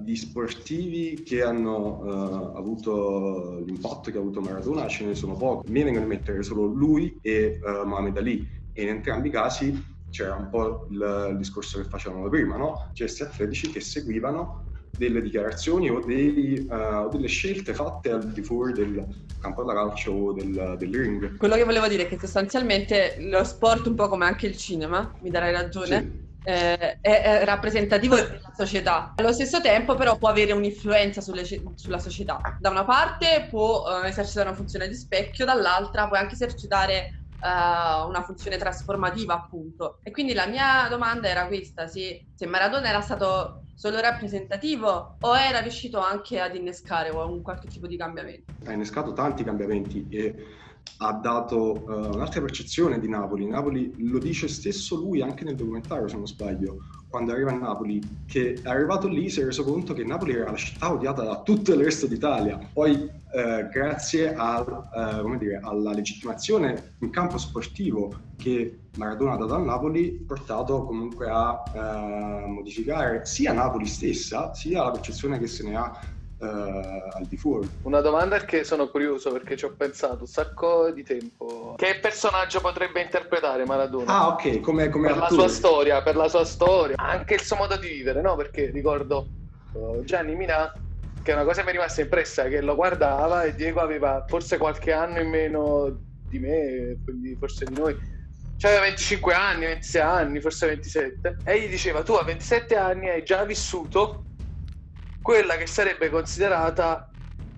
di 0.00 0.16
sportivi 0.16 1.22
che 1.22 1.44
hanno 1.44 2.00
uh, 2.00 2.56
avuto 2.56 3.62
l'impatto 3.64 4.10
che 4.10 4.16
ha 4.16 4.20
avuto 4.20 4.40
Maradona 4.40 4.88
ce 4.88 5.04
ne 5.04 5.14
sono 5.14 5.36
pochi. 5.36 5.70
Mi 5.70 5.84
vengono 5.84 6.04
a 6.04 6.08
mettere 6.08 6.42
solo 6.42 6.64
lui 6.64 7.16
e 7.22 7.60
uh, 7.62 7.86
Mohamed 7.86 8.16
Ali 8.16 8.44
e 8.72 8.82
in 8.82 8.88
entrambi 8.88 9.28
i 9.28 9.30
casi 9.30 9.80
c'era 10.10 10.34
un 10.34 10.48
po' 10.48 10.88
il, 10.90 11.28
il 11.30 11.36
discorso 11.36 11.80
che 11.80 11.88
facevamo 11.88 12.28
prima, 12.28 12.56
no? 12.56 12.90
Gesti 12.92 13.22
atletici 13.22 13.70
che 13.70 13.80
seguivano 13.80 14.70
delle 14.96 15.22
dichiarazioni 15.22 15.88
o, 15.90 16.00
dei, 16.00 16.66
uh, 16.68 17.08
delle 17.08 17.26
scelte 17.26 17.74
fatte 17.74 18.10
al 18.10 18.30
di 18.30 18.42
fuori 18.42 18.72
del 18.72 19.04
campo 19.40 19.64
da 19.64 19.72
calcio 19.72 20.12
o 20.12 20.32
del, 20.32 20.76
del, 20.78 20.94
ring. 20.94 21.36
Quello 21.36 21.54
che 21.54 21.64
volevo 21.64 21.88
dire 21.88 22.04
è 22.04 22.08
che 22.08 22.18
sostanzialmente 22.18 23.16
lo 23.20 23.42
sport, 23.44 23.86
un 23.86 23.94
po' 23.94 24.08
come 24.08 24.26
anche 24.26 24.46
il 24.46 24.56
cinema, 24.56 25.12
mi 25.20 25.30
darai 25.30 25.52
ragione, 25.52 26.00
sì. 26.44 26.50
eh, 26.50 27.00
è, 27.00 27.42
rappresentativo 27.44 28.16
della 28.16 28.52
società. 28.54 29.14
Allo 29.16 29.32
stesso 29.32 29.60
tempo, 29.60 29.94
però, 29.94 30.16
può 30.18 30.28
avere 30.28 30.52
un'influenza 30.52 31.20
sulle- 31.20 31.46
sulla 31.74 31.98
società. 31.98 32.40
Da 32.60 32.70
una 32.70 32.84
parte 32.84 33.46
può 33.48 33.84
eh, 34.04 34.08
esercitare 34.08 34.48
una 34.48 34.56
funzione 34.56 34.88
di 34.88 34.94
specchio, 34.94 35.46
dall'altra 35.46 36.06
può 36.06 36.16
anche 36.16 36.34
esercitare 36.34 37.21
eh, 37.42 38.06
una 38.06 38.22
funzione 38.22 38.56
trasformativa, 38.56 39.34
appunto. 39.34 39.98
E 40.02 40.10
quindi 40.10 40.32
la 40.32 40.46
mia 40.46 40.86
domanda 40.88 41.28
era 41.28 41.46
questa: 41.46 41.86
se, 41.86 42.28
se 42.32 42.46
Maradona 42.46 42.88
era 42.88 43.00
stato 43.00 43.64
solo 43.74 44.00
rappresentativo 44.00 45.16
o 45.20 45.36
era 45.36 45.58
riuscito 45.60 45.98
anche 45.98 46.38
ad 46.40 46.54
innescare 46.54 47.10
un 47.10 47.42
qualche 47.42 47.66
tipo 47.66 47.86
di 47.86 47.96
cambiamento? 47.96 48.52
Ha 48.64 48.72
innescato 48.72 49.12
tanti 49.12 49.42
cambiamenti 49.42 50.06
e 50.08 50.34
ha 50.98 51.12
dato 51.12 51.82
uh, 51.84 52.14
un'altra 52.14 52.40
percezione 52.40 53.00
di 53.00 53.08
Napoli. 53.08 53.46
Napoli 53.46 53.92
lo 53.98 54.18
dice 54.18 54.48
stesso 54.48 54.96
lui 54.96 55.20
anche 55.20 55.44
nel 55.44 55.56
documentario, 55.56 56.06
se 56.08 56.16
non 56.16 56.26
sbaglio, 56.26 56.76
quando 57.08 57.32
arriva 57.32 57.50
a 57.50 57.56
Napoli, 57.56 58.00
che 58.26 58.54
è 58.62 58.68
arrivato 58.68 59.08
lì 59.08 59.28
si 59.28 59.40
è 59.40 59.44
reso 59.44 59.64
conto 59.64 59.92
che 59.92 60.04
Napoli 60.04 60.32
era 60.32 60.50
la 60.50 60.56
città 60.56 60.92
odiata 60.92 61.24
da 61.24 61.42
tutto 61.42 61.72
il 61.72 61.82
resto 61.82 62.06
d'Italia. 62.06 62.58
Poi, 62.72 63.10
eh, 63.34 63.68
grazie 63.70 64.34
al, 64.34 64.88
eh, 64.94 65.38
dire, 65.38 65.60
alla 65.62 65.92
legittimazione 65.92 66.94
in 67.00 67.10
campo 67.10 67.36
sportivo 67.36 68.14
che 68.36 68.78
Maradona 68.96 69.32
ha 69.32 69.36
dato 69.36 69.54
a 69.54 69.58
Napoli, 69.58 70.12
portato 70.12 70.84
comunque 70.84 71.28
a 71.28 71.62
modificare 72.46 73.24
sia 73.24 73.52
Napoli 73.52 73.86
stessa, 73.86 74.52
sia 74.54 74.84
la 74.84 74.90
percezione 74.90 75.38
che 75.38 75.46
se 75.46 75.64
ne 75.64 75.76
ha 75.76 75.90
uh, 75.90 76.11
al 76.46 77.26
di 77.26 77.36
fuori. 77.36 77.68
Una 77.82 78.00
domanda 78.00 78.38
che 78.44 78.64
sono 78.64 78.88
curioso 78.88 79.30
perché 79.32 79.56
ci 79.56 79.64
ho 79.64 79.74
pensato 79.76 80.20
un 80.20 80.26
sacco 80.26 80.90
di 80.90 81.02
tempo. 81.02 81.74
Che 81.76 81.98
personaggio 82.00 82.60
potrebbe 82.60 83.00
interpretare 83.00 83.64
Maradona? 83.64 84.12
Ah, 84.12 84.28
ok, 84.28 84.60
come, 84.60 84.88
come 84.88 85.08
per 85.08 85.16
attore. 85.16 85.30
la 85.30 85.42
sua 85.42 85.48
storia, 85.48 86.02
per 86.02 86.16
la 86.16 86.28
sua 86.28 86.44
storia, 86.44 86.96
anche 86.96 87.34
il 87.34 87.42
suo 87.42 87.56
modo 87.56 87.76
di 87.76 87.88
vivere, 87.88 88.20
no? 88.20 88.36
Perché 88.36 88.70
ricordo 88.70 89.28
uh, 89.72 90.02
Gianni 90.04 90.34
Minà 90.34 90.72
che 91.22 91.30
è 91.30 91.34
una 91.34 91.44
cosa 91.44 91.60
che 91.60 91.66
mi 91.66 91.70
è 91.70 91.74
rimasta 91.74 92.00
impressa, 92.00 92.48
che 92.48 92.60
lo 92.60 92.74
guardava 92.74 93.44
e 93.44 93.54
Diego 93.54 93.80
aveva 93.80 94.24
forse 94.26 94.58
qualche 94.58 94.92
anno 94.92 95.20
in 95.20 95.28
meno 95.28 96.00
di 96.28 96.38
me, 96.40 96.98
quindi 97.04 97.36
forse 97.38 97.64
di 97.64 97.74
noi. 97.74 97.96
Cioè 98.56 98.72
aveva 98.72 98.86
25 98.86 99.32
anni, 99.32 99.66
26 99.66 100.02
anni, 100.02 100.40
forse 100.40 100.66
27. 100.66 101.36
E 101.44 101.60
gli 101.60 101.68
diceva, 101.68 102.02
tu 102.02 102.12
a 102.14 102.24
27 102.24 102.76
anni 102.76 103.08
hai 103.08 103.22
già 103.22 103.44
vissuto 103.44 104.24
quella 105.22 105.56
che 105.56 105.66
sarebbe 105.66 106.10
considerata 106.10 107.08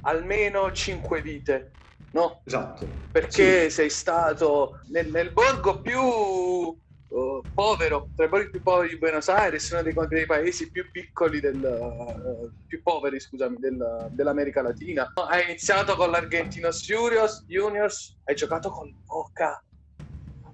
almeno 0.03 0.71
cinque 0.71 1.23
vite, 1.23 1.73
no? 2.11 2.43
Esatto. 2.45 2.87
Perché 3.11 3.65
sì. 3.65 3.71
sei 3.71 3.91
stato 3.91 4.81
nel, 4.91 5.11
nel 5.11 5.33
borgo 5.33 5.81
più 5.81 5.99
uh, 6.01 7.41
povero, 7.55 8.11
tra 8.15 8.27
i 8.27 8.29
borghi 8.29 8.51
più 8.51 8.63
poveri 8.63 8.91
di 8.91 8.99
Buenos 8.99 9.29
Aires, 9.29 9.71
uno 9.71 9.83
dei, 9.83 9.95
dei 10.09 10.27
paesi 10.27 10.71
più 10.71 10.91
piccoli, 10.91 11.41
del, 11.41 11.57
uh, 11.57 12.53
più 12.67 12.83
poveri, 12.83 13.19
scusami, 13.19 13.57
del, 13.59 14.09
dell'America 14.11 14.61
Latina. 14.61 15.11
Hai 15.15 15.45
iniziato 15.45 15.97
con 15.97 16.11
l'Argentinos 16.11 16.85
Juniors, 16.85 17.45
Juniors, 17.47 18.19
hai 18.25 18.35
giocato 18.35 18.71
col 18.71 18.93
Boca, 19.05 19.65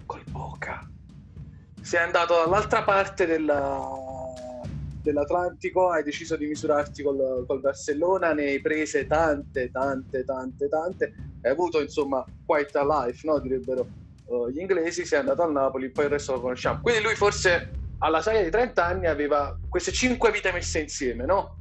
col 0.07 0.23
Boca. 0.29 0.89
Sei 1.83 2.01
andato 2.01 2.35
dall'altra 2.35 2.85
parte 2.85 3.27
della 3.27 4.10
dell'Atlantico, 5.03 5.91
hai 5.91 6.03
deciso 6.03 6.37
di 6.37 6.47
misurarti 6.47 7.03
col, 7.03 7.45
col, 7.47 7.61
Barcellona, 7.61 8.33
ne 8.33 8.45
hai 8.45 8.61
prese 8.61 9.07
tante, 9.07 9.71
tante, 9.71 10.25
tante, 10.25 10.69
tante, 10.69 11.15
hai 11.43 11.51
avuto 11.51 11.81
insomma 11.81 12.25
quite 12.45 12.79
a 12.79 12.85
life, 12.85 13.27
no? 13.27 13.39
direbbero 13.39 13.87
uh, 14.27 14.49
gli 14.49 14.59
inglesi, 14.59 15.05
sei 15.05 15.21
andato 15.21 15.43
al 15.43 15.53
Napoli, 15.53 15.91
poi 15.91 16.05
il 16.05 16.11
resto 16.11 16.33
lo 16.33 16.41
conosciamo. 16.41 16.81
Quindi 16.81 17.03
lui 17.03 17.15
forse 17.15 17.71
alla 17.99 18.23
soglia 18.23 18.43
di 18.43 18.51
30 18.51 18.85
anni 18.85 19.07
aveva 19.07 19.59
queste 19.69 19.93
cinque 19.93 20.31
vite 20.31 20.53
messe 20.53 20.81
insieme, 20.81 21.25
no? 21.25 21.57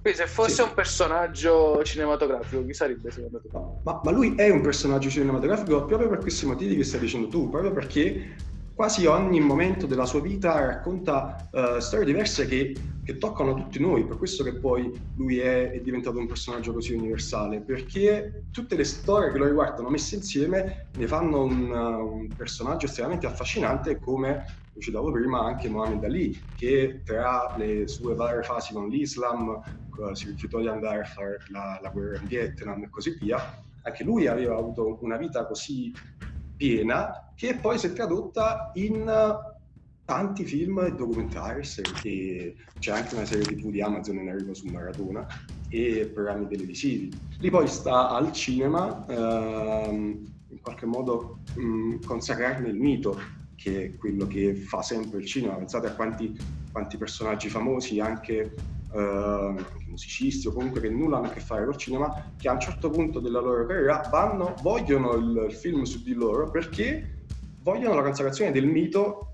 Quindi 0.00 0.18
se 0.18 0.26
fosse 0.26 0.54
sì. 0.54 0.62
un 0.62 0.74
personaggio 0.74 1.82
cinematografico, 1.82 2.64
chi 2.64 2.72
sarebbe 2.72 3.10
secondo 3.10 3.40
te? 3.40 3.48
Ma, 3.82 4.00
ma, 4.02 4.10
lui 4.10 4.34
è 4.36 4.48
un 4.48 4.60
personaggio 4.60 5.10
cinematografico 5.10 5.84
proprio 5.84 6.08
per 6.08 6.18
questi 6.18 6.46
motivi 6.46 6.76
che 6.76 6.84
stai 6.84 7.00
dicendo 7.00 7.26
tu, 7.26 7.50
proprio 7.50 7.72
perché 7.72 8.36
quasi 8.78 9.06
ogni 9.06 9.40
momento 9.40 9.86
della 9.86 10.06
sua 10.06 10.20
vita 10.20 10.64
racconta 10.64 11.48
uh, 11.50 11.80
storie 11.80 12.06
diverse 12.06 12.46
che, 12.46 12.76
che, 13.02 13.18
toccano 13.18 13.54
tutti 13.54 13.80
noi, 13.80 14.04
per 14.04 14.18
questo 14.18 14.44
che 14.44 14.54
poi 14.54 14.88
lui 15.16 15.40
è, 15.40 15.72
è, 15.72 15.80
diventato 15.80 16.16
un 16.16 16.28
personaggio 16.28 16.72
così 16.72 16.94
universale, 16.94 17.58
perché 17.58 18.44
tutte 18.52 18.76
le 18.76 18.84
storie 18.84 19.32
che 19.32 19.38
lo 19.38 19.46
riguardano 19.46 19.88
messe 19.88 20.14
insieme 20.14 20.90
ne 20.96 21.06
fanno 21.08 21.42
un, 21.42 21.68
uh, 21.68 22.18
un 22.18 22.28
personaggio 22.28 22.86
estremamente 22.86 23.26
affascinante 23.26 23.98
come 23.98 24.44
citavo 24.78 25.10
prima 25.10 25.40
anche 25.40 25.68
Mohamed 25.68 26.04
Ali, 26.04 26.40
che 26.54 27.00
tra 27.04 27.56
le 27.56 27.88
sue 27.88 28.14
varie 28.14 28.44
fasi 28.44 28.74
con 28.74 28.86
l'Islam 28.86 29.60
uh, 29.96 30.14
si 30.14 30.26
rifiutò 30.26 30.60
di 30.60 30.68
andare 30.68 31.00
a 31.00 31.04
fare 31.04 31.38
la, 31.48 31.80
la 31.82 31.88
guerra 31.88 32.20
in 32.20 32.28
Vietnam 32.28 32.84
e 32.84 32.90
così 32.90 33.18
via, 33.18 33.60
anche 33.82 34.04
lui 34.04 34.28
aveva 34.28 34.56
avuto 34.56 34.98
una 35.00 35.16
vita 35.16 35.46
così 35.46 35.92
piena 36.58 37.32
che 37.34 37.54
poi 37.54 37.78
si 37.78 37.86
è 37.86 37.92
tradotta 37.94 38.72
in 38.74 39.10
tanti 40.04 40.44
film 40.44 40.78
e 40.80 40.92
documentari, 40.92 41.62
perché 41.76 42.54
c'è 42.78 42.92
anche 42.92 43.14
una 43.14 43.24
serie 43.24 43.44
tv 43.44 43.70
di 43.70 43.80
Amazon 43.80 44.18
in 44.18 44.28
arrivo 44.28 44.54
su 44.54 44.66
Maradona 44.66 45.26
e 45.68 46.10
programmi 46.12 46.48
televisivi. 46.48 47.10
Lì 47.38 47.50
poi 47.50 47.68
sta 47.68 48.10
al 48.10 48.32
cinema 48.32 49.06
ehm, 49.06 50.26
in 50.48 50.60
qualche 50.60 50.86
modo 50.86 51.40
mh, 51.54 52.04
consacrarne 52.06 52.68
il 52.68 52.76
mito, 52.76 53.20
che 53.54 53.84
è 53.84 53.96
quello 53.96 54.26
che 54.26 54.54
fa 54.54 54.82
sempre 54.82 55.20
il 55.20 55.26
cinema. 55.26 55.54
Pensate 55.54 55.88
a 55.88 55.94
quanti, 55.94 56.36
quanti 56.72 56.96
personaggi 56.96 57.48
famosi, 57.48 58.00
anche 58.00 58.54
eh, 58.92 59.54
musicisti 59.88 60.46
o 60.48 60.52
comunque 60.52 60.80
che 60.80 60.88
nulla 60.88 61.18
hanno 61.18 61.26
a 61.26 61.30
che 61.30 61.40
fare 61.40 61.64
col 61.64 61.76
cinema, 61.76 62.32
che 62.36 62.48
a 62.48 62.52
un 62.52 62.60
certo 62.60 62.90
punto 62.90 63.20
della 63.20 63.40
loro 63.40 63.66
carriera 63.66 64.06
vanno, 64.10 64.54
vogliono 64.62 65.14
il, 65.14 65.46
il 65.48 65.54
film 65.54 65.82
su 65.82 66.02
di 66.02 66.14
loro 66.14 66.50
perché 66.50 67.16
vogliono 67.62 67.94
la 67.94 68.02
consacrazione 68.02 68.52
del 68.52 68.66
mito 68.66 69.32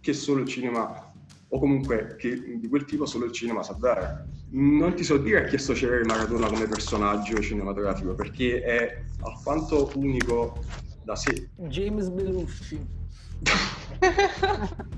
che 0.00 0.12
solo 0.12 0.40
il 0.40 0.48
cinema 0.48 1.12
o 1.48 1.58
comunque 1.58 2.16
che 2.18 2.58
di 2.58 2.68
quel 2.68 2.84
tipo 2.84 3.06
solo 3.06 3.26
il 3.26 3.32
cinema 3.32 3.62
sa 3.62 3.74
dare. 3.74 4.26
Non 4.50 4.94
ti 4.94 5.04
so 5.04 5.16
dire 5.18 5.44
a 5.44 5.44
chi 5.44 5.56
associerei 5.56 6.04
Maradona 6.04 6.48
come 6.48 6.66
personaggio 6.66 7.40
cinematografico 7.40 8.14
perché 8.14 8.62
è 8.62 9.04
alquanto 9.20 9.90
unico 9.94 10.62
da 11.04 11.14
sé. 11.14 11.48
James 11.56 12.08
Belushi. 12.08 13.02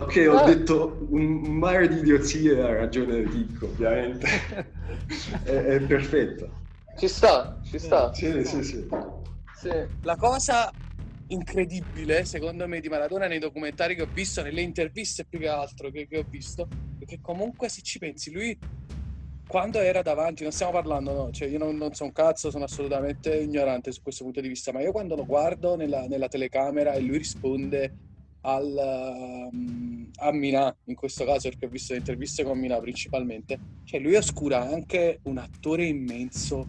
Ok, 0.00 0.26
ho 0.30 0.44
detto 0.44 1.06
un 1.10 1.58
mare 1.58 1.88
di 1.88 1.98
idiozie, 1.98 2.62
ha 2.62 2.72
ragione 2.72 3.22
Ricco, 3.22 3.66
ovviamente. 3.66 4.26
è, 5.42 5.50
è 5.50 5.80
perfetto. 5.80 6.66
Ci 6.96 7.08
sta, 7.08 7.60
ci 7.64 7.78
sta. 7.78 8.12
Sì, 8.14 8.44
sì, 8.44 8.62
sì, 8.62 8.88
sì. 9.56 9.68
La 10.02 10.16
cosa 10.16 10.72
incredibile, 11.26 12.24
secondo 12.24 12.68
me, 12.68 12.78
di 12.78 12.88
Maradona 12.88 13.26
nei 13.26 13.40
documentari 13.40 13.96
che 13.96 14.02
ho 14.02 14.10
visto, 14.12 14.42
nelle 14.42 14.60
interviste 14.60 15.24
più 15.24 15.40
che 15.40 15.48
altro 15.48 15.90
che, 15.90 16.06
che 16.06 16.18
ho 16.18 16.26
visto, 16.30 16.70
è 16.96 17.04
che 17.04 17.18
comunque 17.20 17.68
se 17.68 17.82
ci 17.82 17.98
pensi, 17.98 18.30
lui 18.30 18.56
quando 19.46 19.80
era 19.80 20.02
davanti, 20.02 20.42
non 20.42 20.52
stiamo 20.52 20.72
parlando, 20.72 21.12
no, 21.12 21.30
cioè 21.30 21.48
io 21.48 21.58
non, 21.58 21.76
non 21.76 21.94
so 21.94 22.04
un 22.04 22.12
cazzo, 22.12 22.50
sono 22.50 22.64
assolutamente 22.64 23.34
ignorante 23.34 23.90
su 23.92 24.02
questo 24.02 24.22
punto 24.22 24.40
di 24.42 24.48
vista, 24.48 24.72
ma 24.72 24.80
io 24.80 24.92
quando 24.92 25.16
lo 25.16 25.24
guardo 25.24 25.74
nella, 25.74 26.06
nella 26.06 26.28
telecamera 26.28 26.92
e 26.92 27.00
lui 27.00 27.16
risponde 27.16 27.94
al, 28.42 29.48
um, 29.52 30.10
a 30.16 30.32
Mina, 30.32 30.74
in 30.84 30.94
questo 30.94 31.24
caso 31.24 31.48
perché 31.48 31.66
ho 31.66 31.68
visto 31.68 31.92
le 31.92 31.98
interviste 31.98 32.44
con 32.44 32.58
Mina 32.58 32.78
principalmente, 32.78 33.58
cioè 33.84 34.00
lui 34.00 34.14
oscura 34.14 34.60
anche 34.60 35.20
un 35.24 35.38
attore 35.38 35.86
immenso 35.86 36.66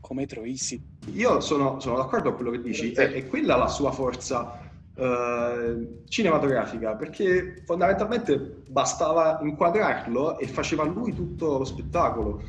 come 0.00 0.26
Troisi. 0.26 0.82
Io 1.12 1.40
sono, 1.40 1.80
sono 1.80 1.96
d'accordo 1.96 2.34
con 2.34 2.36
quello 2.36 2.50
che 2.50 2.60
dici, 2.60 2.92
è, 2.92 3.12
è 3.12 3.26
quella 3.26 3.56
la 3.56 3.68
sua 3.68 3.90
forza 3.90 4.60
uh, 4.94 6.02
cinematografica, 6.08 6.94
perché 6.94 7.62
fondamentalmente 7.64 8.62
bastava 8.68 9.40
inquadrarlo 9.42 10.38
e 10.38 10.46
faceva 10.46 10.84
lui 10.84 11.14
tutto 11.14 11.58
lo 11.58 11.64
spettacolo. 11.64 12.42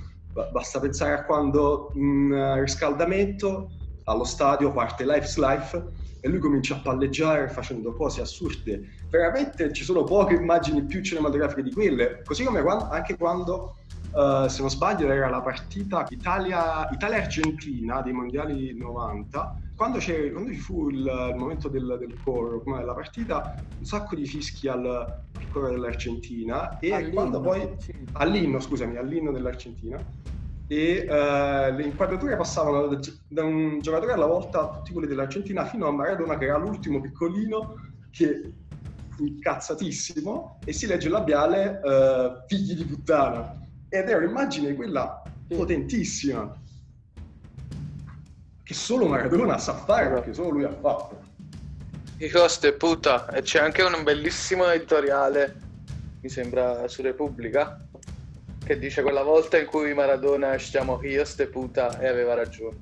Basta 0.52 0.82
pensare 0.82 1.14
a 1.14 1.24
quando 1.24 1.92
in 1.96 2.56
riscaldamento 2.60 3.70
allo 4.04 4.26
stadio 4.26 4.74
parte 4.74 5.06
Life's 5.06 5.38
Life 5.38 5.84
e 6.26 6.28
lui 6.28 6.40
comincia 6.40 6.74
a 6.74 6.80
palleggiare 6.80 7.48
facendo 7.50 7.94
cose 7.94 8.20
assurde. 8.20 8.82
Veramente 9.12 9.72
ci 9.72 9.84
sono 9.84 10.04
poche 10.04 10.34
immagini 10.34 10.82
più 10.84 11.04
cinematografiche 11.04 11.62
di 11.62 11.72
quelle, 11.72 12.24
così 12.26 12.44
come 12.44 12.64
quando, 12.64 12.90
anche 12.90 13.16
quando, 13.16 13.76
uh, 14.12 14.48
se 14.48 14.62
non 14.62 14.72
sbaglio, 14.72 15.08
era 15.08 15.30
la 15.30 15.42
partita 15.42 16.04
Italia, 16.10 16.90
Italia-Argentina 16.92 18.02
dei 18.02 18.14
mondiali 18.14 18.76
90. 18.76 19.60
Quando, 19.76 20.00
quando 20.00 20.52
ci 20.52 20.58
fu 20.58 20.90
il, 20.90 20.98
il 20.98 21.36
momento 21.38 21.70
del, 21.70 21.96
del 22.00 22.18
coro, 22.24 22.60
come 22.64 22.84
la 22.84 22.96
partita, 22.96 23.64
un 23.78 23.86
sacco 23.86 24.16
di 24.16 24.26
fischi 24.26 24.68
al, 24.68 25.22
coro 25.52 25.70
dell'Argentina 25.70 26.80
e 26.80 26.92
all'inno, 26.92 27.14
quando 27.14 27.40
poi 27.40 27.70
all'inno, 28.14 28.60
scusami, 28.60 28.98
all'inno 28.98 29.32
dell'Argentina 29.32 30.04
e 30.68 31.06
uh, 31.08 31.76
le 31.76 31.84
inquadrature 31.84 32.36
passavano 32.36 32.88
da, 32.88 33.00
da, 33.28 33.44
un 33.44 33.80
giocatore 33.82 34.14
alla 34.14 34.26
volta, 34.26 34.70
tutti 34.70 34.92
quelli 34.92 35.08
dell'Argentina, 35.08 35.66
fino 35.66 35.88
a 35.88 35.92
Maradona 35.92 36.38
che 36.38 36.46
era 36.46 36.58
l'ultimo 36.58 37.00
piccolino 37.02 37.76
che 38.10 38.52
incazzatissimo 39.18 40.60
e 40.66 40.74
si 40.74 40.88
legge 40.88 41.08
il 41.08 41.14
labiale 41.14 41.82
eh, 41.84 42.44
figli 42.48 42.76
di 42.76 42.84
puttana. 42.84 43.62
Ed 43.90 44.10
è 44.10 44.16
un'immagine 44.16 44.74
quella 44.74 45.22
potentissima 45.48 46.62
che 48.64 48.74
solo 48.74 49.06
Maradona 49.06 49.60
sa 49.60 49.76
fare 49.76 50.10
perché 50.10 50.34
solo 50.34 50.50
lui 50.50 50.64
ha 50.64 50.72
fatto. 50.72 51.22
Hijos 52.18 52.60
de 52.60 52.74
puta. 52.74 53.30
E 53.30 53.42
c'è 53.42 53.60
anche 53.60 53.84
un 53.84 54.04
bellissimo 54.04 54.68
editoriale, 54.70 55.62
mi 56.22 56.30
sembra 56.30 56.88
su 56.88 57.04
Repubblica, 57.04 57.88
che 58.66 58.80
dice 58.80 59.04
quella 59.04 59.22
volta 59.22 59.60
in 59.60 59.68
cui 59.68 59.94
Maradona 59.94 60.56
chiamò 60.56 61.00
Hijos 61.04 61.36
de 61.36 61.48
puta 61.48 62.00
e 62.00 62.08
aveva 62.08 62.34
ragione. 62.34 62.78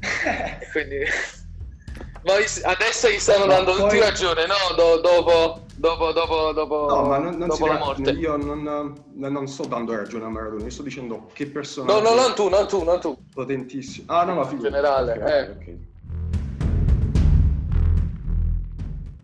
Quindi... 0.72 1.04
Ma 2.24 2.32
adesso 2.32 3.08
gli 3.08 3.18
stanno 3.18 3.46
dando 3.46 3.72
poi- 3.72 3.82
tutti 3.82 3.98
ragione, 4.00 4.46
no? 4.46 4.74
Do- 4.74 4.98
dopo, 5.00 5.60
dopo, 5.74 6.10
dopo, 6.12 6.52
dopo, 6.52 6.86
No, 6.88 7.02
ma 7.04 7.18
non, 7.18 7.36
non 7.36 7.46
dopo 7.48 7.66
la 7.66 7.76
morte. 7.78 8.10
Io 8.10 8.36
non, 8.36 8.62
non- 8.62 9.46
sto 9.46 9.64
dando 9.66 9.94
ragione 9.94 10.24
a 10.24 10.28
Maradona, 10.28 10.64
io 10.64 10.70
sto 10.70 10.82
dicendo 10.82 11.30
che 11.32 11.46
personaggio 11.46 12.00
No, 12.00 12.08
no, 12.08 12.20
non 12.20 12.34
tu, 12.34 12.48
non 12.48 12.66
tu, 12.66 12.82
non 12.82 12.98
tu. 13.00 13.16
potentissimo. 13.32 14.06
Ah, 14.08 14.24
no, 14.24 14.34
ma 14.34 14.44
figurati. 14.44 14.74
generale, 14.74 15.12
Ok, 15.12 15.28
eh. 15.28 15.50
ok. 15.50 15.78